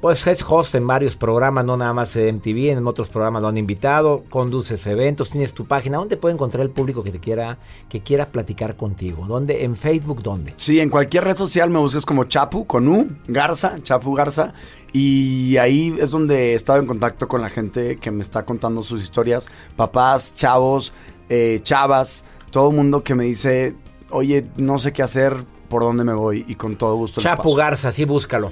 Pues 0.00 0.26
es 0.26 0.42
host 0.48 0.74
en 0.76 0.86
varios 0.86 1.14
programas, 1.14 1.62
no 1.66 1.76
nada 1.76 1.92
más 1.92 2.14
de 2.14 2.32
MTV, 2.32 2.70
en 2.70 2.86
otros 2.86 3.10
programas 3.10 3.42
lo 3.42 3.48
han 3.48 3.58
invitado, 3.58 4.24
conduces 4.30 4.86
eventos, 4.86 5.28
tienes 5.28 5.52
tu 5.52 5.66
página. 5.66 5.98
¿Dónde 5.98 6.16
puede 6.16 6.32
encontrar 6.32 6.62
el 6.62 6.70
público 6.70 7.02
que 7.02 7.10
te 7.10 7.20
quiera, 7.20 7.58
que 7.90 8.00
quiera 8.00 8.32
platicar 8.32 8.78
contigo? 8.78 9.26
¿Dónde? 9.28 9.62
¿En 9.62 9.76
Facebook 9.76 10.22
dónde? 10.22 10.54
Sí, 10.56 10.80
en 10.80 10.88
cualquier 10.88 11.24
red 11.24 11.36
social 11.36 11.68
me 11.68 11.78
busques 11.80 12.06
como 12.06 12.24
Chapu, 12.24 12.66
con 12.66 12.88
U, 12.88 13.08
Garza, 13.28 13.78
Chapu 13.82 14.14
Garza. 14.14 14.54
Y 14.94 15.58
ahí 15.58 15.94
es 16.00 16.10
donde 16.10 16.52
he 16.52 16.54
estado 16.54 16.78
en 16.78 16.86
contacto 16.86 17.28
con 17.28 17.42
la 17.42 17.50
gente 17.50 17.96
que 17.96 18.10
me 18.10 18.22
está 18.22 18.46
contando 18.46 18.80
sus 18.80 19.02
historias. 19.02 19.50
Papás, 19.76 20.34
chavos, 20.34 20.94
eh, 21.28 21.60
chavas, 21.62 22.24
todo 22.50 22.70
el 22.70 22.76
mundo 22.76 23.04
que 23.04 23.14
me 23.14 23.24
dice, 23.24 23.76
oye, 24.10 24.46
no 24.56 24.78
sé 24.78 24.92
qué 24.92 25.02
hacer, 25.02 25.36
por 25.68 25.82
dónde 25.82 26.04
me 26.04 26.12
voy. 26.12 26.44
Y 26.48 26.54
con 26.56 26.76
todo 26.76 26.94
gusto. 26.96 27.20
Chapu 27.20 27.54
Garza, 27.54 27.92
sí, 27.92 28.04
búscalo. 28.04 28.50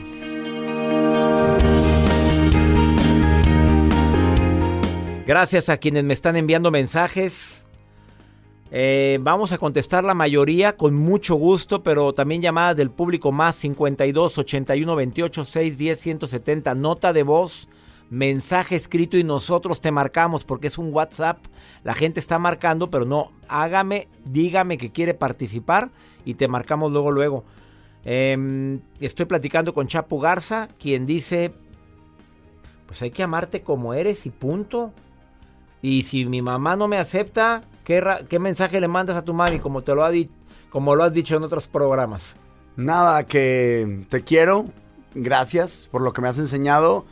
Gracias 5.27 5.69
a 5.69 5.77
quienes 5.77 6.05
me 6.05 6.15
están 6.15 6.37
enviando 6.37 6.71
mensajes. 6.71 7.67
Eh, 8.71 9.19
vamos 9.21 9.53
a 9.53 9.59
contestar 9.59 10.05
la 10.05 10.15
mayoría 10.15 10.77
con 10.77 10.95
mucho 10.95 11.35
gusto, 11.35 11.83
pero 11.83 12.13
también 12.13 12.43
llamadas 12.43 12.77
del 12.77 12.91
público 12.91 13.33
más 13.33 13.57
52 13.57 14.39
81 14.39 14.97
28 14.97 15.45
6 15.45 15.79
10 15.79 16.01
170. 16.01 16.75
Nota 16.75 17.13
de 17.13 17.23
voz, 17.23 17.69
mensaje 18.11 18.77
escrito 18.77 19.19
y 19.19 19.25
nosotros 19.25 19.81
te 19.81 19.91
marcamos 19.91 20.45
porque 20.45 20.69
es 20.69 20.79
un 20.79 20.93
WhatsApp. 20.93 21.39
La 21.85 21.95
gente 21.95 22.21
está 22.21 22.39
marcando, 22.39 22.91
pero 22.91 23.05
no, 23.05 23.33
hágame, 23.49 24.09
dígame 24.25 24.79
que 24.79 24.93
quiere 24.93 25.15
participar 25.15 25.91
y 26.25 26.35
te 26.35 26.49
marcamos 26.49 26.93
luego, 26.93 27.11
luego. 27.11 27.45
Em, 28.05 28.81
estoy 29.01 29.27
platicando 29.27 29.75
con 29.75 29.87
Chapo 29.87 30.19
Garza, 30.19 30.69
quien 30.79 31.07
dice: 31.07 31.53
Pues 32.87 33.03
hay 33.03 33.11
que 33.11 33.23
amarte 33.23 33.63
como 33.63 33.95
eres 33.95 34.27
y 34.27 34.31
punto. 34.31 34.93
Y 35.83 36.03
si 36.03 36.25
mi 36.25 36.43
mamá 36.43 36.77
no 36.77 36.89
me 36.89 36.99
acepta, 36.99 37.63
¿qué, 37.85 38.03
qué 38.29 38.39
mensaje 38.39 38.81
le 38.81 38.89
mandas 38.89 39.17
a 39.17 39.23
tu 39.23 39.33
mami 39.33 39.61
como, 39.61 39.83
te 39.83 39.95
lo 39.95 40.05
ha 40.05 40.11
como 40.71 40.95
lo 40.97 41.05
has 41.05 41.13
dicho 41.13 41.37
en 41.37 41.43
otros 41.45 41.69
programas? 41.69 42.37
Nada, 42.77 43.25
que 43.25 44.07
te 44.09 44.23
quiero. 44.23 44.67
Gracias 45.15 45.89
por 45.91 46.03
lo 46.03 46.13
que 46.13 46.21
me 46.21 46.29
has 46.29 46.39
enseñado. 46.39 47.07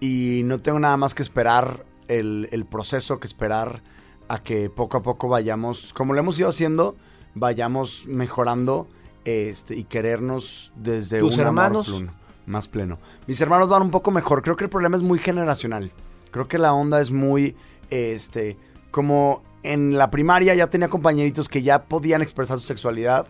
Y 0.00 0.42
no 0.44 0.58
tengo 0.58 0.78
nada 0.78 0.96
más 0.96 1.14
que 1.14 1.22
esperar 1.22 1.84
el, 2.08 2.48
el 2.52 2.64
proceso, 2.64 3.18
que 3.18 3.26
esperar 3.26 3.82
a 4.28 4.42
que 4.42 4.70
poco 4.70 4.98
a 4.98 5.02
poco 5.02 5.28
vayamos, 5.28 5.92
como 5.92 6.14
lo 6.14 6.20
hemos 6.20 6.38
ido 6.38 6.48
haciendo, 6.48 6.96
vayamos 7.34 8.04
mejorando 8.06 8.88
este, 9.24 9.76
y 9.76 9.84
querernos 9.84 10.72
desde 10.76 11.22
un 11.22 11.38
hermanos? 11.38 11.88
amor 11.88 12.12
más 12.46 12.66
pleno. 12.66 12.98
Mis 13.26 13.40
hermanos 13.40 13.68
van 13.68 13.82
un 13.82 13.90
poco 13.90 14.10
mejor. 14.10 14.42
Creo 14.42 14.56
que 14.56 14.64
el 14.64 14.70
problema 14.70 14.96
es 14.96 15.02
muy 15.02 15.18
generacional. 15.18 15.92
Creo 16.30 16.48
que 16.48 16.58
la 16.58 16.72
onda 16.72 17.00
es 17.00 17.10
muy, 17.10 17.54
este, 17.90 18.56
como 18.90 19.42
en 19.62 19.98
la 19.98 20.10
primaria 20.10 20.54
ya 20.54 20.68
tenía 20.68 20.88
compañeritos 20.88 21.48
que 21.48 21.62
ya 21.62 21.84
podían 21.84 22.22
expresar 22.22 22.58
su 22.58 22.66
sexualidad, 22.66 23.26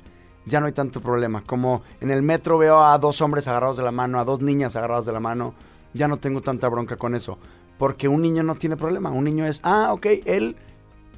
ya 0.47 0.61
no 0.61 0.67
hay 0.67 0.73
tanto 0.73 1.01
problema. 1.01 1.43
Como 1.43 1.83
en 2.01 2.11
el 2.11 2.23
metro 2.23 2.59
veo 2.59 2.83
a 2.83 2.97
dos 2.99 3.21
hombres 3.21 3.49
agarrados 3.49 3.77
de 3.77 3.83
la 3.83 3.93
mano, 3.93 4.21
a 4.21 4.25
dos 4.25 4.41
niñas 4.41 4.77
agarradas 4.77 5.05
de 5.05 5.13
la 5.13 5.21
mano, 5.21 5.55
ya 5.95 6.09
no 6.09 6.19
tengo 6.19 6.41
tanta 6.41 6.69
bronca 6.69 6.97
con 6.97 7.15
eso. 7.15 7.39
Porque 7.79 8.09
un 8.09 8.23
niño 8.23 8.43
no 8.43 8.57
tiene 8.57 8.77
problema. 8.77 9.11
Un 9.11 9.25
niño 9.25 9.47
es, 9.47 9.61
ah, 9.63 9.91
ok, 9.93 10.07
él 10.25 10.57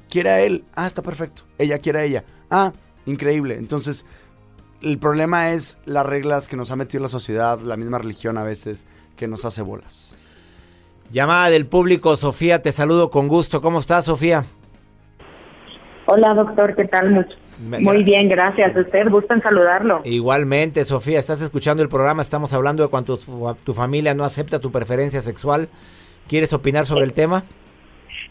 quiere 0.09 0.29
a 0.29 0.41
él. 0.41 0.63
Ah, 0.75 0.87
está 0.87 1.01
perfecto. 1.01 1.43
Ella 1.57 1.79
quiere 1.79 1.99
a 1.99 2.03
ella. 2.03 2.23
Ah, 2.49 2.73
increíble. 3.05 3.57
Entonces, 3.57 4.05
el 4.81 4.97
problema 4.99 5.51
es 5.51 5.79
las 5.85 6.05
reglas 6.05 6.47
que 6.47 6.57
nos 6.57 6.71
ha 6.71 6.75
metido 6.75 7.01
la 7.01 7.09
sociedad, 7.09 7.59
la 7.59 7.77
misma 7.77 7.97
religión 7.97 8.37
a 8.37 8.43
veces, 8.43 8.87
que 9.15 9.27
nos 9.27 9.45
hace 9.45 9.61
bolas. 9.61 10.17
Llamada 11.11 11.49
del 11.49 11.65
público, 11.65 12.15
Sofía, 12.15 12.61
te 12.61 12.71
saludo 12.71 13.09
con 13.09 13.27
gusto. 13.27 13.61
¿Cómo 13.61 13.79
estás, 13.79 14.05
Sofía? 14.05 14.45
Hola, 16.05 16.33
doctor, 16.33 16.75
¿qué 16.75 16.85
tal? 16.85 17.27
Muy, 17.59 18.03
bien, 18.03 18.29
gracias. 18.29 18.75
¿Usted 18.75 19.09
gusta 19.09 19.35
en 19.35 19.41
saludarlo? 19.41 20.01
Igualmente, 20.03 20.83
Sofía, 20.85 21.19
estás 21.19 21.41
escuchando 21.41 21.83
el 21.83 21.89
programa, 21.89 22.21
estamos 22.21 22.53
hablando 22.53 22.83
de 22.83 22.89
cuando 22.89 23.17
tu, 23.17 23.73
familia 23.73 24.13
no 24.13 24.23
acepta 24.23 24.59
tu 24.59 24.71
preferencia 24.71 25.21
sexual. 25.21 25.69
¿Quieres 26.27 26.53
opinar 26.53 26.85
sobre 26.85 27.05
el 27.05 27.13
tema? 27.13 27.43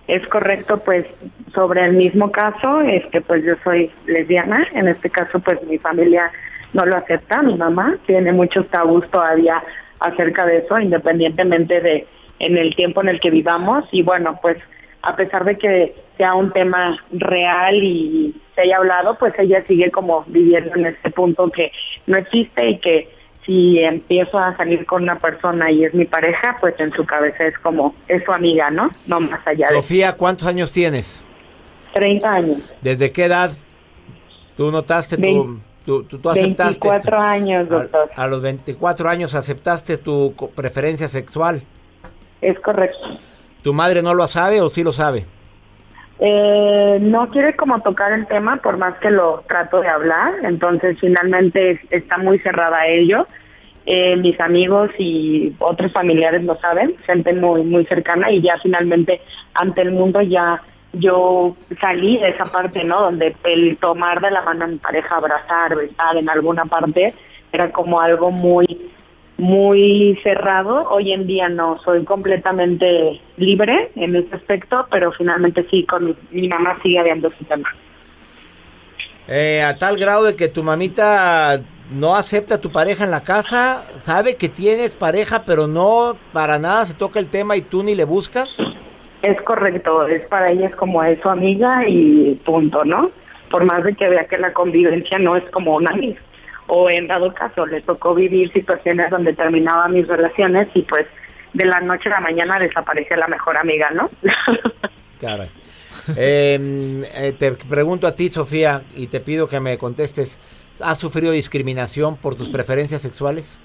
Es 0.09 0.27
correcto, 0.29 0.79
pues 0.85 1.07
sobre 1.55 1.85
el 1.85 1.93
mismo 1.93 2.33
caso, 2.33 2.81
este, 2.81 3.21
pues 3.21 3.45
yo 3.45 3.55
soy 3.63 3.91
lesbiana, 4.07 4.67
en 4.75 4.89
este 4.89 5.11
caso 5.11 5.39
pues 5.39 5.63
mi 5.65 5.79
familia 5.79 6.33
no 6.73 6.85
lo 6.85 6.97
acepta, 6.97 7.43
mi 7.43 7.57
mamá 7.57 7.97
tiene 8.07 8.33
muchos 8.33 8.67
tabús 8.69 9.09
todavía 9.11 9.63
acerca 10.01 10.47
de 10.47 10.59
eso, 10.59 10.81
independientemente 10.81 11.81
de 11.81 12.07
en 12.41 12.57
el 12.57 12.75
tiempo 12.75 13.03
en 13.03 13.09
el 13.09 13.21
que 13.21 13.31
vivamos 13.31 13.85
y 13.93 14.03
bueno, 14.03 14.39
pues 14.43 14.57
a 15.03 15.17
pesar 15.17 15.45
de 15.45 15.57
que 15.57 15.95
sea 16.17 16.35
un 16.35 16.53
tema 16.53 16.99
real 17.13 17.83
y 17.83 18.35
se 18.55 18.63
haya 18.63 18.77
hablado, 18.77 19.17
pues 19.19 19.33
ella 19.39 19.65
sigue 19.67 19.91
como 19.91 20.25
viviendo 20.27 20.75
en 20.75 20.87
este 20.87 21.11
punto 21.11 21.51
que 21.51 21.73
no 22.07 22.19
existe 22.19 22.69
y 22.69 22.79
que 22.79 23.09
si 23.47 23.79
empiezo 23.79 24.39
a 24.39 24.57
salir 24.57 24.85
con 24.85 25.03
una 25.05 25.19
persona 25.19 25.71
y 25.71 25.85
es 25.85 25.95
mi 25.95 26.05
pareja, 26.05 26.57
pues 26.61 26.79
en 26.79 26.93
su 26.93 27.07
cabeza 27.07 27.47
es 27.47 27.59
como, 27.59 27.95
es 28.07 28.23
su 28.25 28.33
amiga, 28.33 28.71
¿no? 28.71 28.91
No 29.07 29.21
más 29.21 29.41
allá 29.47 29.69
de... 29.69 29.77
Sofía, 29.77 30.13
¿cuántos 30.13 30.47
años 30.47 30.71
tienes? 30.73 31.25
30 31.95 32.33
años. 32.33 32.73
¿Desde 32.83 33.11
qué 33.13 33.25
edad 33.25 33.51
tú 34.57 34.71
notaste 34.71 35.17
tu... 35.17 35.61
Tú, 35.87 36.05
tú, 36.05 36.17
aceptaste 36.29 36.87
24 36.87 37.19
años, 37.19 37.69
doctor. 37.69 38.11
A, 38.15 38.25
a, 38.25 38.29
los 38.29 38.43
24 38.43 39.09
años 39.09 39.35
aceptaste 39.35 39.97
tu 39.97 40.35
preferencia 40.55 41.09
sexual. 41.09 41.63
Es 42.43 42.61
correcto. 42.61 43.19
¿Tu 43.63 43.73
madre 43.73 44.03
no 44.03 44.15
lo 44.15 44.27
sabe 44.27 44.61
o 44.61 44.69
sí 44.69 44.83
lo 44.83 44.93
sabe? 44.93 45.27
Eh, 46.19 46.99
no 47.01 47.31
quiere 47.31 47.57
como 47.57 47.81
tocar 47.81 48.13
el 48.13 48.27
tema 48.27 48.57
por 48.57 48.77
más 48.77 48.99
que 48.99 49.11
lo 49.11 49.43
trato 49.49 49.81
de 49.81 49.89
hablar, 49.89 50.35
entonces 50.43 50.99
finalmente 51.01 51.81
está 51.91 52.19
muy 52.19 52.39
cerrada 52.41 52.79
a 52.79 52.87
ello. 52.89 53.27
Eh, 53.87 54.17
mis 54.17 54.39
amigos 54.39 54.91
y 54.99 55.55
otros 55.59 55.91
familiares 55.93 56.45
lo 56.45 56.57
saben, 56.61 56.95
gente 57.07 57.33
muy 57.33 57.63
muy 57.63 57.87
cercana 57.87 58.31
y 58.31 58.43
ya 58.43 58.59
finalmente 58.63 59.23
ante 59.55 59.81
el 59.81 59.93
mundo 59.93 60.21
ya 60.21 60.61
yo 60.93 61.57
salí 61.81 62.19
de 62.19 62.31
esa 62.31 62.45
parte, 62.45 62.85
¿no? 62.85 63.01
Donde 63.01 63.35
el 63.45 63.79
tomar 63.79 64.21
de 64.21 64.31
la 64.31 64.43
mano 64.43 64.65
a 64.65 64.69
mi 64.69 64.77
pareja, 64.77 65.17
abrazar, 65.17 65.75
besar 65.75 66.17
en 66.19 66.29
alguna 66.29 66.67
parte 66.67 67.15
era 67.53 67.73
como 67.73 68.01
algo 68.01 68.31
muy 68.31 68.91
muy 69.41 70.19
cerrado. 70.23 70.89
Hoy 70.91 71.13
en 71.13 71.27
día 71.27 71.49
no, 71.49 71.79
soy 71.83 72.05
completamente 72.05 73.21
libre 73.37 73.91
en 73.97 74.15
ese 74.15 74.37
aspecto, 74.37 74.87
pero 74.91 75.11
finalmente 75.13 75.67
sí, 75.71 75.85
con 75.87 76.17
mi, 76.31 76.49
mamá 76.49 76.79
sigue 76.83 76.99
habiendo 76.99 77.31
su 77.31 77.45
tema. 77.45 77.69
Eh, 79.27 79.63
a 79.63 79.77
tal 79.79 79.97
grado 79.97 80.25
de 80.25 80.37
que 80.37 80.49
tu 80.49 80.63
mamita 80.63 81.61
no 81.91 82.15
acepta 82.15 82.57
a 82.57 82.61
tu 82.61 82.71
pareja 82.71 83.05
en 83.05 83.11
la 83.11 83.23
casa, 83.23 83.85
sabe 83.99 84.37
que 84.37 84.49
tienes 84.49 84.97
pareja, 84.97 85.45
pero 85.45 85.67
no 85.67 86.17
para 86.33 86.59
nada 86.59 86.85
se 86.87 86.95
toca 86.95 87.19
el 87.19 87.29
tema 87.29 87.57
y 87.57 87.63
tú 87.63 87.83
ni 87.83 87.95
le 87.95 88.05
buscas. 88.05 88.59
Es 89.23 89.41
correcto, 89.43 90.07
es 90.07 90.25
para 90.27 90.51
ella 90.51 90.69
es 90.69 90.77
como 90.77 91.03
es 91.03 91.21
su 91.21 91.29
amiga 91.29 91.87
y 91.89 92.35
punto, 92.45 92.85
¿no? 92.85 93.11
Por 93.51 93.65
más 93.65 93.85
de 93.85 93.95
que 93.95 94.09
vea 94.09 94.27
que 94.27 94.39
la 94.39 94.53
convivencia 94.53 95.19
no 95.19 95.37
es 95.37 95.45
como 95.51 95.77
una 95.77 95.91
amiga 95.93 96.21
o 96.71 96.89
en 96.89 97.09
dado 97.09 97.35
caso 97.35 97.67
le 97.67 97.81
tocó 97.83 98.15
vivir 98.15 98.53
situaciones 98.53 99.11
donde 99.11 99.35
terminaba 99.35 99.89
mis 99.89 100.07
relaciones 100.07 100.69
y 100.75 100.83
pues 100.83 101.07
de 101.53 101.65
la 101.65 101.81
noche 101.81 102.09
a 102.09 102.13
la 102.13 102.21
mañana 102.21 102.61
desaparece 102.61 103.17
la 103.17 103.27
mejor 103.27 103.57
amiga, 103.57 103.91
¿no? 103.91 104.09
claro. 105.19 105.45
Em, 106.17 107.03
eh, 107.05 107.35
te 107.37 107.53
pregunto 107.53 108.07
a 108.07 108.15
ti, 108.15 108.31
Sofía, 108.31 108.83
y 108.95 109.09
te 109.09 109.19
pido 109.19 109.49
que 109.49 109.59
me 109.59 109.77
contestes, 109.79 110.41
¿has 110.81 110.99
sufrido 110.99 111.33
discriminación 111.33 112.17
por 112.17 112.37
tus 112.37 112.51
preferencias 112.51 113.03
sexuales? 113.03 113.59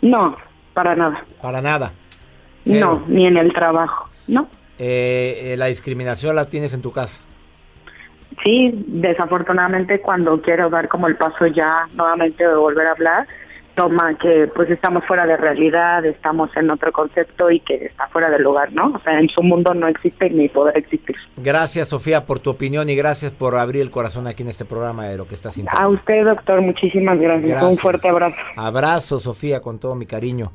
No, 0.00 0.36
para 0.72 0.96
nada. 0.96 1.24
Para 1.42 1.60
nada. 1.60 1.92
No, 2.64 3.04
ni 3.06 3.26
en 3.26 3.36
el 3.36 3.52
trabajo, 3.52 4.08
¿no? 4.26 4.48
Eh, 4.78 5.52
eh, 5.52 5.56
¿La 5.58 5.66
discriminación 5.66 6.34
la 6.34 6.46
tienes 6.46 6.72
en 6.72 6.80
tu 6.80 6.90
casa? 6.90 7.20
Sí, 8.42 8.84
desafortunadamente 8.86 10.00
cuando 10.00 10.40
quiero 10.40 10.70
dar 10.70 10.88
como 10.88 11.06
el 11.06 11.16
paso 11.16 11.46
ya 11.46 11.86
nuevamente 11.94 12.46
de 12.46 12.54
volver 12.54 12.86
a 12.86 12.92
hablar, 12.92 13.26
toma 13.74 14.14
que 14.18 14.50
pues 14.54 14.70
estamos 14.70 15.04
fuera 15.06 15.26
de 15.26 15.36
realidad, 15.36 16.04
estamos 16.04 16.50
en 16.56 16.70
otro 16.70 16.92
concepto 16.92 17.50
y 17.50 17.60
que 17.60 17.86
está 17.86 18.08
fuera 18.08 18.28
del 18.30 18.42
lugar, 18.42 18.72
¿no? 18.72 18.92
O 18.94 19.00
sea, 19.00 19.18
en 19.18 19.28
su 19.28 19.42
mundo 19.42 19.74
no 19.74 19.88
existe 19.88 20.28
ni 20.30 20.48
poder 20.48 20.76
existir. 20.76 21.16
Gracias, 21.36 21.88
Sofía, 21.88 22.26
por 22.26 22.40
tu 22.40 22.50
opinión 22.50 22.88
y 22.88 22.96
gracias 22.96 23.32
por 23.32 23.56
abrir 23.56 23.82
el 23.82 23.90
corazón 23.90 24.26
aquí 24.26 24.42
en 24.42 24.50
este 24.50 24.64
programa 24.64 25.06
de 25.06 25.16
lo 25.16 25.26
que 25.26 25.34
estás 25.34 25.54
sintiendo. 25.54 25.80
A 25.80 25.88
usted, 25.88 26.24
doctor, 26.24 26.60
muchísimas 26.60 27.18
gracias. 27.18 27.62
Un 27.62 27.76
fuerte 27.76 28.08
abrazo. 28.08 28.36
Abrazo, 28.56 29.20
Sofía, 29.20 29.60
con 29.60 29.78
todo 29.78 29.94
mi 29.94 30.06
cariño. 30.06 30.52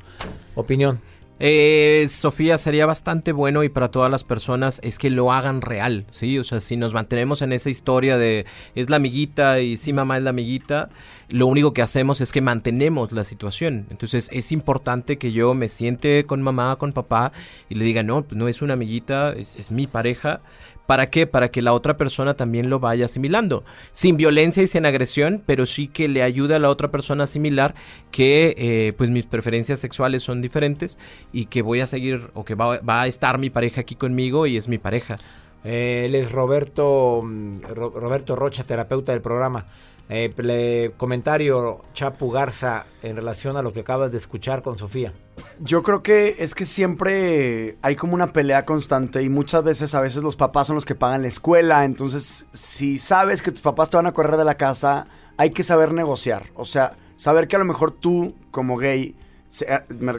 Opinión. 0.54 1.00
Eh, 1.38 2.06
Sofía, 2.08 2.56
sería 2.56 2.86
bastante 2.86 3.32
bueno 3.32 3.62
y 3.62 3.68
para 3.68 3.90
todas 3.90 4.10
las 4.10 4.24
personas 4.24 4.80
es 4.82 4.98
que 4.98 5.10
lo 5.10 5.32
hagan 5.32 5.60
real, 5.60 6.06
¿sí? 6.10 6.38
O 6.38 6.44
sea, 6.44 6.60
si 6.60 6.78
nos 6.78 6.94
mantenemos 6.94 7.42
en 7.42 7.52
esa 7.52 7.68
historia 7.68 8.16
de 8.16 8.46
es 8.74 8.88
la 8.88 8.96
amiguita 8.96 9.60
y 9.60 9.76
sí, 9.76 9.92
mamá 9.92 10.16
es 10.16 10.22
la 10.22 10.30
amiguita, 10.30 10.88
lo 11.28 11.46
único 11.46 11.74
que 11.74 11.82
hacemos 11.82 12.22
es 12.22 12.32
que 12.32 12.40
mantenemos 12.40 13.12
la 13.12 13.22
situación. 13.22 13.86
Entonces 13.90 14.30
es 14.32 14.50
importante 14.50 15.18
que 15.18 15.30
yo 15.30 15.52
me 15.52 15.68
siente 15.68 16.24
con 16.24 16.40
mamá, 16.40 16.76
con 16.76 16.94
papá 16.94 17.32
y 17.68 17.74
le 17.74 17.84
diga, 17.84 18.02
no, 18.02 18.22
pues 18.22 18.38
no 18.38 18.48
es 18.48 18.62
una 18.62 18.72
amiguita, 18.72 19.34
es, 19.34 19.56
es 19.56 19.70
mi 19.70 19.86
pareja, 19.86 20.40
¿Para 20.86 21.10
qué? 21.10 21.26
Para 21.26 21.50
que 21.50 21.62
la 21.62 21.72
otra 21.72 21.96
persona 21.96 22.34
también 22.34 22.70
lo 22.70 22.80
vaya 22.80 23.06
asimilando. 23.06 23.64
Sin 23.92 24.16
violencia 24.16 24.62
y 24.62 24.66
sin 24.66 24.86
agresión, 24.86 25.42
pero 25.44 25.66
sí 25.66 25.88
que 25.88 26.08
le 26.08 26.22
ayude 26.22 26.54
a 26.54 26.58
la 26.58 26.70
otra 26.70 26.90
persona 26.90 27.24
a 27.24 27.24
asimilar 27.24 27.74
que 28.10 28.54
eh, 28.56 28.92
pues 28.96 29.10
mis 29.10 29.26
preferencias 29.26 29.80
sexuales 29.80 30.22
son 30.22 30.40
diferentes 30.40 30.98
y 31.32 31.46
que 31.46 31.62
voy 31.62 31.80
a 31.80 31.86
seguir 31.86 32.30
o 32.34 32.44
que 32.44 32.54
va, 32.54 32.80
a 32.86 33.06
estar 33.06 33.38
mi 33.38 33.50
pareja 33.50 33.80
aquí 33.80 33.94
conmigo 33.94 34.46
y 34.46 34.56
es 34.56 34.68
mi 34.68 34.78
pareja. 34.78 35.18
Eh, 35.64 36.04
él 36.06 36.14
es 36.14 36.30
Roberto, 36.30 37.22
mm, 37.24 37.62
Roberto 37.74 38.36
Rocha, 38.36 38.64
terapeuta 38.64 39.12
del 39.12 39.22
programa. 39.22 39.66
Eh, 40.08 40.92
comentario, 40.96 41.82
Chapu 41.92 42.30
Garza, 42.30 42.86
en 43.02 43.16
relación 43.16 43.56
a 43.56 43.62
lo 43.62 43.72
que 43.72 43.80
acabas 43.80 44.12
de 44.12 44.18
escuchar 44.18 44.62
con 44.62 44.78
Sofía. 44.78 45.12
Yo 45.58 45.82
creo 45.82 46.02
que 46.02 46.36
es 46.38 46.54
que 46.54 46.64
siempre 46.64 47.76
hay 47.82 47.96
como 47.96 48.14
una 48.14 48.32
pelea 48.32 48.64
constante 48.64 49.22
y 49.22 49.28
muchas 49.28 49.64
veces, 49.64 49.94
a 49.94 50.00
veces 50.00 50.22
los 50.22 50.36
papás 50.36 50.68
son 50.68 50.76
los 50.76 50.84
que 50.84 50.94
pagan 50.94 51.22
la 51.22 51.28
escuela. 51.28 51.84
Entonces, 51.84 52.46
si 52.52 52.98
sabes 52.98 53.42
que 53.42 53.50
tus 53.50 53.60
papás 53.60 53.90
te 53.90 53.96
van 53.96 54.06
a 54.06 54.12
correr 54.12 54.36
de 54.36 54.44
la 54.44 54.56
casa, 54.56 55.08
hay 55.36 55.50
que 55.50 55.64
saber 55.64 55.92
negociar. 55.92 56.50
O 56.54 56.64
sea, 56.64 56.96
saber 57.16 57.48
que 57.48 57.56
a 57.56 57.58
lo 57.58 57.64
mejor 57.64 57.90
tú, 57.90 58.34
como 58.52 58.76
gay, 58.76 59.16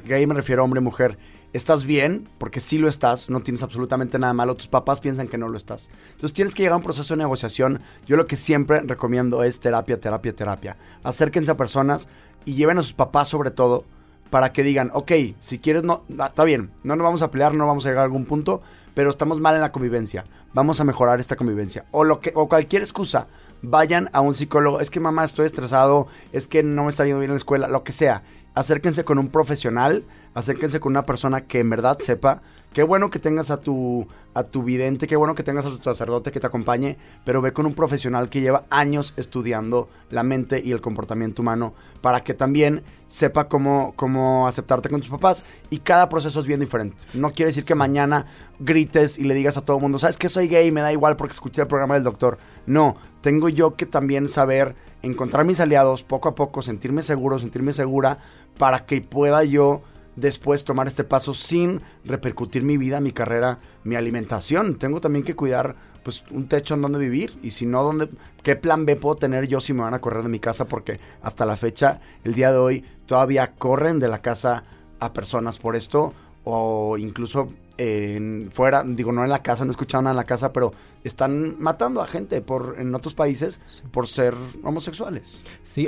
gay 0.04 0.28
me 0.28 0.34
refiero 0.34 0.62
a 0.62 0.66
hombre, 0.66 0.82
mujer, 0.82 1.18
estás 1.58 1.86
bien, 1.86 2.28
porque 2.38 2.60
sí 2.60 2.78
lo 2.78 2.88
estás, 2.88 3.30
no 3.30 3.42
tienes 3.42 3.64
absolutamente 3.64 4.20
nada 4.20 4.34
malo, 4.34 4.56
tus 4.56 4.68
papás 4.68 5.02
piensan 5.02 5.28
que 5.28 5.38
no 5.38 5.50
lo 5.50 5.58
estás. 5.58 5.90
Entonces 6.12 6.34
tienes 6.34 6.56
que 6.56 6.64
llegar 6.64 6.74
a 6.74 6.78
un 6.78 6.84
proceso 6.84 7.14
de 7.14 7.20
negociación. 7.20 7.82
Yo 8.06 8.16
lo 8.16 8.28
que 8.28 8.38
siempre 8.38 8.82
recomiendo 8.82 9.44
es 9.44 9.60
terapia, 9.60 10.00
terapia, 10.00 10.36
terapia. 10.36 10.78
Acérquense 11.04 11.52
a 11.52 11.58
personas 11.58 12.08
y 12.46 12.54
lleven 12.54 12.78
a 12.78 12.84
sus 12.84 12.94
papás 12.94 13.30
sobre 13.30 13.52
todo 13.52 13.86
para 14.30 14.52
que 14.52 14.64
digan, 14.64 14.92
ok, 14.94 15.12
si 15.40 15.60
quieres, 15.60 15.84
no, 15.84 16.04
ah, 16.20 16.28
está 16.28 16.44
bien, 16.44 16.72
no 16.84 16.96
nos 16.96 17.04
vamos 17.06 17.22
a 17.22 17.32
pelear, 17.32 17.54
no 17.54 17.66
vamos 17.66 17.86
a 17.86 17.90
llegar 17.90 18.02
a 18.02 18.06
algún 18.06 18.26
punto, 18.26 18.62
pero 18.94 19.10
estamos 19.10 19.40
mal 19.40 19.56
en 19.56 19.62
la 19.62 19.72
convivencia, 19.72 20.26
vamos 20.54 20.80
a 20.82 20.84
mejorar 20.84 21.20
esta 21.20 21.36
convivencia. 21.36 21.86
O, 21.92 22.04
lo 22.04 22.20
que, 22.20 22.34
o 22.36 22.50
cualquier 22.50 22.82
excusa, 22.82 23.28
vayan 23.62 24.10
a 24.14 24.22
un 24.22 24.36
psicólogo, 24.36 24.82
es 24.82 24.92
que 24.92 25.00
mamá 25.00 25.24
estoy 25.24 25.46
estresado, 25.46 26.08
es 26.34 26.48
que 26.48 26.62
no 26.62 26.84
me 26.84 26.90
está 26.90 27.06
yendo 27.06 27.20
bien 27.20 27.32
en 27.32 27.36
la 27.36 27.40
escuela, 27.40 27.68
lo 27.68 27.84
que 27.84 27.94
sea 27.94 28.24
acérquense 28.58 29.06
con 29.06 29.20
un 29.20 29.30
profesional, 29.30 30.04
acérquense 30.34 30.80
con 30.80 30.92
una 30.92 31.04
persona 31.04 31.42
que 31.42 31.60
en 31.60 31.70
verdad 31.70 32.00
sepa 32.00 32.42
Qué 32.78 32.84
bueno 32.84 33.10
que 33.10 33.18
tengas 33.18 33.50
a 33.50 33.60
tu, 33.60 34.08
a 34.36 34.44
tu 34.44 34.62
vidente, 34.62 35.08
qué 35.08 35.16
bueno 35.16 35.34
que 35.34 35.42
tengas 35.42 35.66
a 35.66 35.70
tu 35.70 35.82
sacerdote 35.82 36.32
que 36.32 36.40
te 36.40 36.46
acompañe, 36.46 36.96
pero 37.26 37.42
ve 37.42 37.52
con 37.52 37.66
un 37.66 37.74
profesional 37.74 38.30
que 38.30 38.40
lleva 38.40 38.66
años 38.70 39.16
estudiando 39.18 39.90
la 40.12 40.22
mente 40.22 40.62
y 40.64 40.74
el 40.74 40.80
comportamiento 40.80 41.42
humano 41.42 41.74
para 42.02 42.24
que 42.24 42.36
también 42.36 42.84
sepa 43.08 43.48
cómo, 43.48 43.94
cómo 43.96 44.48
aceptarte 44.48 44.90
con 44.90 45.02
tus 45.02 45.10
papás. 45.10 45.44
Y 45.72 45.80
cada 45.80 46.08
proceso 46.08 46.40
es 46.40 46.46
bien 46.46 46.60
diferente. 46.60 47.06
No 47.16 47.32
quiere 47.32 47.50
decir 47.50 47.66
que 47.66 47.74
mañana 47.74 48.28
grites 48.60 49.18
y 49.18 49.24
le 49.24 49.34
digas 49.34 49.58
a 49.58 49.62
todo 49.62 49.78
el 49.78 49.82
mundo, 49.82 49.98
¿sabes 49.98 50.20
que 50.20 50.30
soy 50.30 50.48
gay? 50.48 50.72
Me 50.72 50.82
da 50.82 50.92
igual 50.92 51.16
porque 51.16 51.34
escuché 51.34 51.64
el 51.64 51.68
programa 51.68 51.96
del 51.96 52.04
doctor. 52.04 52.38
No, 52.68 52.96
tengo 53.22 53.50
yo 53.50 53.76
que 53.76 53.88
también 53.88 54.28
saber 54.28 54.76
encontrar 55.02 55.46
mis 55.46 55.60
aliados 55.60 56.04
poco 56.04 56.30
a 56.30 56.36
poco, 56.36 56.62
sentirme 56.62 57.02
seguro, 57.02 57.40
sentirme 57.40 57.74
segura, 57.74 58.20
para 58.60 58.86
que 58.86 59.02
pueda 59.02 59.44
yo 59.44 59.82
después 60.18 60.66
tomar 60.66 60.88
este 60.88 61.06
paso 61.06 61.34
sin 61.34 61.82
repercutir 62.04 62.64
mi 62.64 62.76
vida, 62.76 63.00
mi 63.00 63.14
carrera, 63.14 63.60
mi 63.86 63.96
alimentación. 63.96 64.78
Tengo 64.78 65.00
también 65.00 65.24
que 65.24 65.36
cuidar 65.36 65.76
pues 66.04 66.26
un 66.32 66.48
techo 66.48 66.74
en 66.74 66.82
donde 66.82 67.00
vivir 67.00 67.38
y 67.42 67.52
si 67.52 67.66
no, 67.66 67.84
¿dónde, 67.84 68.10
¿qué 68.44 68.56
plan 68.56 68.86
B 68.86 68.96
puedo 68.96 69.16
tener 69.16 69.48
yo 69.48 69.62
si 69.62 69.74
me 69.74 69.82
van 69.82 69.94
a 69.94 70.00
correr 70.00 70.24
de 70.24 70.30
mi 70.30 70.40
casa? 70.40 70.66
Porque 70.66 71.00
hasta 71.22 71.46
la 71.46 71.56
fecha, 71.56 72.02
el 72.24 72.34
día 72.34 72.52
de 72.52 72.58
hoy, 72.58 72.86
todavía 73.06 73.54
corren 73.54 74.00
de 74.00 74.08
la 74.08 74.22
casa 74.22 74.64
a 75.00 75.14
personas 75.14 75.60
por 75.60 75.76
esto 75.76 76.14
o 76.44 76.98
incluso 76.98 77.50
en, 77.78 78.50
fuera, 78.54 78.84
digo, 78.86 79.12
no 79.12 79.24
en 79.24 79.30
la 79.30 79.42
casa, 79.42 79.64
no 79.64 79.72
he 79.72 79.74
escuchado 79.74 80.02
nada 80.02 80.12
en 80.12 80.18
la 80.18 80.26
casa, 80.26 80.54
pero 80.54 80.74
están 81.04 81.60
matando 81.60 82.02
a 82.02 82.08
gente 82.08 82.42
por 82.42 82.76
en 82.80 82.94
otros 82.94 83.14
países 83.14 83.60
por 83.92 84.08
ser 84.08 84.34
homosexuales. 84.64 85.44
Sí, 85.64 85.88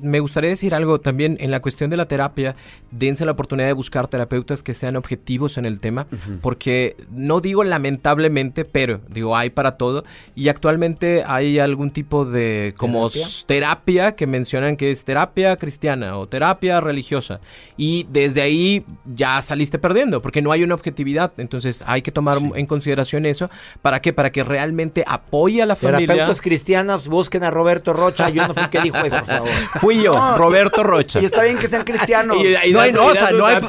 me 0.00 0.20
gustaría 0.20 0.50
decir 0.50 0.74
algo 0.74 1.00
también 1.00 1.36
en 1.40 1.50
la 1.50 1.60
cuestión 1.60 1.90
de 1.90 1.96
la 1.96 2.06
terapia, 2.06 2.56
dense 2.90 3.24
la 3.24 3.32
oportunidad 3.32 3.66
de 3.66 3.72
buscar 3.72 4.08
terapeutas 4.08 4.62
que 4.62 4.74
sean 4.74 4.96
objetivos 4.96 5.58
en 5.58 5.64
el 5.64 5.80
tema, 5.80 6.06
porque 6.40 6.96
no 7.10 7.40
digo 7.40 7.64
lamentablemente, 7.64 8.64
pero 8.64 9.00
digo, 9.08 9.36
hay 9.36 9.50
para 9.50 9.76
todo 9.76 10.04
y 10.34 10.48
actualmente 10.48 11.24
hay 11.26 11.58
algún 11.58 11.90
tipo 11.90 12.24
de 12.24 12.74
como 12.76 13.08
¿Terapia? 13.46 14.12
que 14.12 14.26
mencionan 14.26 14.76
que 14.76 14.90
es 14.90 15.04
terapia 15.04 15.56
cristiana 15.56 16.16
o 16.16 16.28
terapia 16.28 16.80
religiosa 16.80 17.40
y 17.76 18.06
desde 18.10 18.42
ahí 18.42 18.84
ya 19.04 19.42
saliste 19.42 19.78
perdiendo 19.78 20.22
porque 20.22 20.42
no 20.42 20.52
hay 20.52 20.62
una 20.62 20.74
objetividad, 20.74 21.29
entonces 21.36 21.84
hay 21.86 22.02
que 22.02 22.12
tomar 22.12 22.38
en 22.54 22.66
consideración 22.66 23.26
eso, 23.26 23.50
¿para 23.82 24.00
qué? 24.00 24.12
Para 24.12 24.30
que 24.30 24.42
realmente 24.42 25.04
apoya 25.06 25.64
a 25.64 25.66
la 25.66 25.76
familia. 25.76 26.06
Terapeutas 26.06 26.40
cristianos, 26.40 27.08
busquen 27.08 27.44
a 27.44 27.50
Roberto 27.50 27.92
Rocha. 27.92 28.28
Yo 28.28 28.46
no 28.46 28.54
fui 28.54 28.68
que 28.68 28.80
dijo 28.80 28.98
eso, 28.98 29.16
por 29.16 29.26
favor. 29.26 29.50
Fui 29.80 30.02
yo, 30.02 30.36
Roberto 30.36 30.82
Rocha. 30.82 31.20
Y 31.20 31.24
está 31.24 31.42
bien 31.42 31.58
que 31.58 31.68
sean 31.68 31.84
cristianos. 31.84 32.36
no 32.72 32.80
hay, 32.80 32.92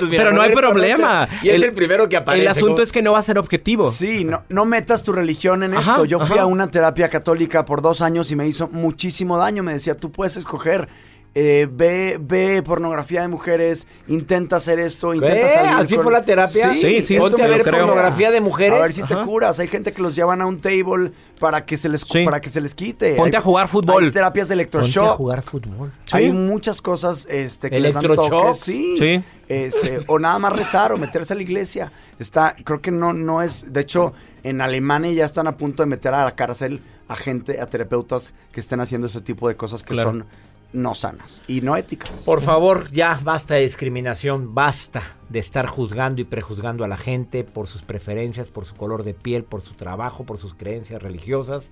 pero 0.10 0.32
no 0.32 0.42
hay 0.42 0.54
problema. 0.54 1.28
y 1.42 1.50
es 1.50 1.62
el, 1.62 1.74
primero 1.74 2.08
que 2.10 2.18
aparece. 2.18 2.44
El 2.44 2.48
asunto 2.50 2.82
es 2.82 2.92
que 2.92 3.02
no 3.02 3.14
va 3.14 3.20
a 3.20 3.24
ser 3.24 3.38
objetivo. 3.38 3.90
Sí, 3.90 4.24
no, 4.24 4.44
no 4.50 4.66
metas 4.66 5.04
tu 5.04 5.12
religión 5.12 5.64
en 5.64 5.74
esto. 5.74 6.06
Yo 6.06 6.20
fui 6.26 6.38
a 6.38 6.46
una 6.46 6.68
terapia 6.70 7.10
católica 7.10 7.66
por 7.66 7.82
dos 7.82 8.02
años 8.02 8.32
y 8.32 8.36
me 8.36 8.48
hizo 8.48 8.68
muchísimo 8.70 9.38
daño. 9.38 9.64
Me 9.64 9.74
decía, 9.74 9.96
tú 9.96 10.12
puedes 10.12 10.38
escoger 10.38 10.88
eh, 11.34 11.68
ve, 11.72 12.18
ve 12.20 12.62
pornografía 12.62 13.22
de 13.22 13.30
mujeres, 13.30 13.88
intenta 14.08 14.58
hacer 14.58 14.80
esto, 14.80 15.14
intenta 15.14 15.48
salir. 15.48 15.72
¿Así 15.72 15.96
fue 15.96 16.12
la 16.12 16.26
terapia? 16.26 16.70
Sí, 16.70 17.02
sí, 17.02 17.18
Ponte 17.18 17.42
a 17.42 17.48
ver 17.48 17.64
pornografía 17.64 18.32
de 18.32 18.42
mujeres. 18.42 18.78
A 18.78 18.82
ver 18.82 18.92
si 18.92 19.04
te 19.04 19.16
curas. 19.16 19.60
Hay 19.60 19.70
gente 19.70 19.94
que 19.94 20.02
los 20.02 20.14
llevan 20.14 20.42
a 20.42 20.46
un 20.46 20.60
table 20.60 21.12
para 21.40 21.66
que 21.66 21.78
se 21.78 21.88
les, 21.88 22.04
para 22.26 22.42
que 22.42 22.50
se 22.50 22.60
les 22.60 22.76
quite. 22.76 23.16
Ponte 23.16 23.38
a 23.38 23.42
jugar 23.42 23.70
fútbol. 23.70 24.04
Hay 24.04 24.12
terapias 24.12 24.50
de 24.50 24.56
electroshock. 24.56 25.04
Ponte 25.04 25.14
a 25.14 25.18
jugar 25.18 25.42
fútbol. 25.42 25.92
Hay 26.12 26.34
muchas 26.34 26.82
cosas 26.82 27.26
este, 27.30 27.70
que 27.70 27.80
les 27.80 27.94
dan 27.94 28.04
toques. 28.04 28.60
Sí. 28.60 28.96
sí. 28.98 29.24
Este, 29.48 30.04
o 30.08 30.18
nada 30.18 30.40
más 30.40 30.54
rezar 30.54 30.94
o 30.94 30.98
meterse 30.98 31.34
a 31.34 31.36
la 31.36 31.42
iglesia. 31.42 31.92
Está, 32.20 32.56
creo 32.64 32.82
que 32.82 32.92
no, 32.92 33.14
no 33.14 33.42
es. 33.42 33.72
De 33.72 33.82
hecho, 33.82 34.14
en 34.44 34.60
Alemania 34.62 35.12
ya 35.12 35.26
están 35.26 35.48
a 35.48 35.58
punto 35.58 35.84
de 35.84 35.88
meter 35.88 36.14
a 36.14 36.26
la 36.26 36.36
cárcel 36.36 36.82
a 37.08 37.16
gente, 37.16 37.60
a 37.60 37.66
terapeutas 37.66 38.34
que 38.52 38.62
estén 38.62 38.80
haciendo 38.80 39.08
ese 39.08 39.20
tipo 39.20 39.50
de 39.50 39.56
cosas 39.56 39.84
que 39.84 39.96
son 39.96 40.26
no 40.74 40.96
sanas 40.96 41.44
y 41.48 41.62
no 41.62 41.76
éticas. 41.76 42.24
Por 42.24 42.42
favor, 42.42 42.90
ya 42.92 43.20
basta 43.24 43.56
de 43.56 43.62
discriminación, 43.62 44.54
basta 44.54 45.02
de 45.30 45.40
estar 45.40 45.68
juzgando 45.68 46.22
y 46.22 46.26
prejuzgando 46.26 46.84
a 46.84 46.88
la 46.88 46.98
gente 46.98 47.44
por 47.44 47.68
sus 47.68 47.84
preferencias, 47.84 48.50
por 48.50 48.66
su 48.66 48.76
color 48.76 49.04
de 49.04 49.14
piel, 49.14 49.44
por 49.44 49.62
su 49.62 49.74
trabajo, 49.74 50.26
por 50.26 50.38
sus 50.38 50.54
creencias 50.54 51.02
religiosas. 51.02 51.72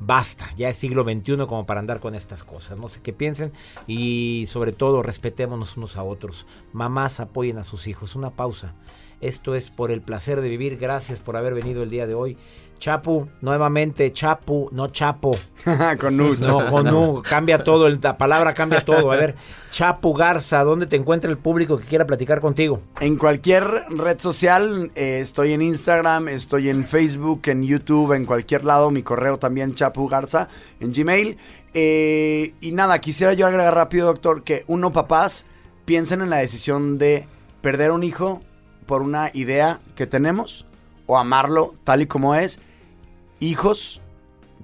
Basta, 0.00 0.48
ya 0.56 0.68
es 0.68 0.76
siglo 0.76 1.02
XXI 1.02 1.46
como 1.48 1.66
para 1.66 1.80
andar 1.80 1.98
con 1.98 2.14
estas 2.14 2.44
cosas. 2.44 2.78
No 2.78 2.88
sé 2.88 3.00
qué 3.02 3.12
piensen 3.12 3.52
y 3.88 4.46
sobre 4.48 4.72
todo 4.72 5.02
respetémonos 5.02 5.76
unos 5.76 5.96
a 5.96 6.04
otros. 6.04 6.46
Mamás 6.72 7.18
apoyen 7.18 7.58
a 7.58 7.64
sus 7.64 7.88
hijos. 7.88 8.14
Una 8.14 8.30
pausa. 8.30 8.74
Esto 9.20 9.56
es 9.56 9.70
por 9.70 9.90
el 9.90 10.00
placer 10.00 10.40
de 10.40 10.48
vivir. 10.48 10.76
Gracias 10.76 11.18
por 11.18 11.36
haber 11.36 11.54
venido 11.54 11.82
el 11.82 11.90
día 11.90 12.06
de 12.06 12.14
hoy. 12.14 12.38
Chapu, 12.78 13.28
nuevamente, 13.40 14.12
Chapu, 14.12 14.68
no 14.72 14.88
Chapo. 14.88 15.36
con 16.00 16.20
U. 16.20 16.36
No, 16.36 16.66
con 16.66 16.94
U, 16.94 17.22
cambia 17.22 17.62
todo, 17.62 17.88
la 17.88 18.16
palabra 18.16 18.54
cambia 18.54 18.84
todo. 18.84 19.10
A 19.12 19.16
ver, 19.16 19.34
Chapu 19.70 20.14
Garza, 20.14 20.62
¿dónde 20.64 20.86
te 20.86 20.96
encuentra 20.96 21.30
el 21.30 21.38
público 21.38 21.78
que 21.78 21.86
quiera 21.86 22.06
platicar 22.06 22.40
contigo? 22.40 22.80
En 23.00 23.16
cualquier 23.16 23.64
red 23.90 24.18
social, 24.18 24.90
eh, 24.94 25.20
estoy 25.20 25.52
en 25.52 25.62
Instagram, 25.62 26.28
estoy 26.28 26.68
en 26.68 26.84
Facebook, 26.84 27.42
en 27.46 27.64
YouTube, 27.64 28.12
en 28.12 28.24
cualquier 28.24 28.64
lado, 28.64 28.90
mi 28.90 29.02
correo 29.02 29.38
también, 29.38 29.74
Chapu 29.74 30.08
Garza, 30.08 30.48
en 30.80 30.92
Gmail. 30.92 31.36
Eh, 31.74 32.54
y 32.60 32.72
nada, 32.72 33.00
quisiera 33.00 33.34
yo 33.34 33.46
agregar 33.46 33.74
rápido, 33.74 34.06
doctor, 34.06 34.42
que 34.42 34.64
uno, 34.68 34.92
papás, 34.92 35.46
piensen 35.84 36.22
en 36.22 36.30
la 36.30 36.38
decisión 36.38 36.98
de 36.98 37.26
perder 37.60 37.90
un 37.90 38.04
hijo 38.04 38.42
por 38.86 39.02
una 39.02 39.30
idea 39.34 39.80
que 39.94 40.06
tenemos 40.06 40.64
o 41.06 41.18
amarlo 41.18 41.74
tal 41.84 42.02
y 42.02 42.06
como 42.06 42.34
es 42.34 42.60
hijos, 43.40 44.00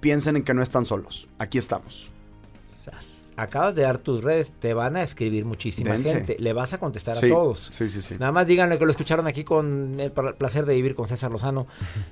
piensen 0.00 0.36
en 0.36 0.44
que 0.44 0.54
no 0.54 0.62
están 0.62 0.84
solos. 0.84 1.28
Aquí 1.38 1.58
estamos. 1.58 2.10
Acabas 3.36 3.74
de 3.74 3.82
dar 3.82 3.98
tus 3.98 4.22
redes, 4.22 4.52
te 4.52 4.74
van 4.74 4.96
a 4.96 5.02
escribir 5.02 5.44
muchísima 5.44 5.96
gente. 5.96 6.36
Le 6.38 6.52
vas 6.52 6.72
a 6.72 6.78
contestar 6.78 7.16
a 7.16 7.20
todos. 7.20 7.70
Sí, 7.72 7.88
sí, 7.88 8.00
sí. 8.00 8.14
Nada 8.18 8.30
más 8.30 8.46
díganle 8.46 8.78
que 8.78 8.84
lo 8.84 8.90
escucharon 8.90 9.26
aquí 9.26 9.42
con 9.42 9.98
el 9.98 10.12
placer 10.12 10.66
de 10.66 10.74
vivir 10.74 10.94
con 10.94 11.08
César 11.08 11.32
Lozano. 11.32 11.66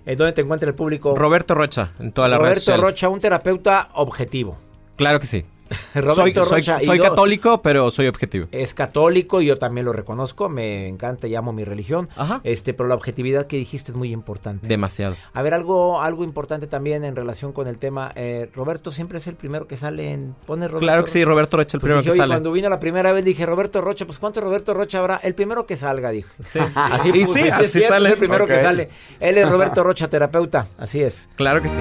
¿En 0.05 0.18
dónde 0.18 0.33
te 0.33 0.40
encuentra 0.40 0.68
el 0.68 0.75
público? 0.75 1.14
Roberto 1.14 1.55
Rocha, 1.55 1.92
en 2.01 2.12
toda 2.12 2.29
la 2.29 2.38
Roberto 2.38 2.77
Rocha, 2.77 3.09
un 3.09 3.20
terapeuta 3.20 3.88
objetivo. 3.94 4.57
Claro 4.96 5.20
que 5.20 5.27
sí 5.27 5.44
soy, 6.15 6.35
soy, 6.81 6.99
católico, 6.99 7.63
pero 7.63 7.91
soy 7.91 8.07
objetivo. 8.07 8.47
Es 8.53 8.75
católico, 8.75 9.41
yo 9.41 9.59
también 9.59 9.85
lo 9.85 9.93
reconozco, 9.93 10.49
me 10.49 10.89
encanta, 10.89 11.27
llamo 11.27 11.53
mi 11.53 11.65
religión. 11.65 12.09
Este, 12.45 12.75
pero 12.75 12.89
la 12.89 12.95
objetividad 12.95 13.47
que 13.47 13.57
dijiste 13.57 13.93
es 13.93 13.97
muy 13.97 14.13
importante. 14.13 14.67
Demasiado. 14.67 15.17
A 15.33 15.43
ver, 15.43 15.55
algo, 15.55 16.01
algo 16.01 16.25
importante 16.25 16.67
también 16.67 17.05
en 17.05 17.17
relación 17.17 17.53
con 17.53 17.67
el 17.69 17.79
tema. 17.79 18.13
Eh, 18.15 18.49
Roberto 18.55 18.91
siempre 18.91 19.19
es 19.19 19.27
el 19.27 19.35
primero 19.35 19.67
que 19.67 19.77
sale 19.77 20.13
en. 20.13 20.35
Pone 20.47 20.67
Roberto. 20.69 20.81
Claro 20.81 21.05
que 21.05 21.11
sí, 21.11 21.25
Roberto 21.25 21.57
Rocha, 21.57 21.77
el 21.77 21.81
pues 21.81 21.91
primero 21.91 22.03
que 22.05 22.17
sale. 22.17 22.33
Cuando 22.33 22.53
vino 22.53 22.69
la 22.69 22.81
primera 22.81 23.13
vez 23.13 23.25
dije, 23.25 23.47
Roberto 23.47 23.81
Rocha, 23.81 24.07
pues 24.07 24.19
¿cuánto 24.19 24.41
Roberto 24.41 24.75
Rocha 24.75 24.99
habrá? 24.99 25.17
El 25.17 25.35
primero 25.35 25.67
que 25.67 25.77
salga, 25.77 26.11
dijo. 26.11 26.31
así, 26.75 27.11
y 27.11 27.25
sí, 27.25 27.49
así 27.49 27.83
sale. 27.83 28.11
el 28.11 28.19
primero 28.19 28.47
que 28.47 28.63
sale. 28.63 28.89
Él 29.21 29.39
es 29.39 29.49
Roberto 29.49 29.83
Rocha, 29.83 30.09
terapeuta. 30.09 30.69
Así 30.79 31.03
es. 31.03 31.29
Claro 31.37 31.63
que 31.63 31.69
sí. 31.69 31.81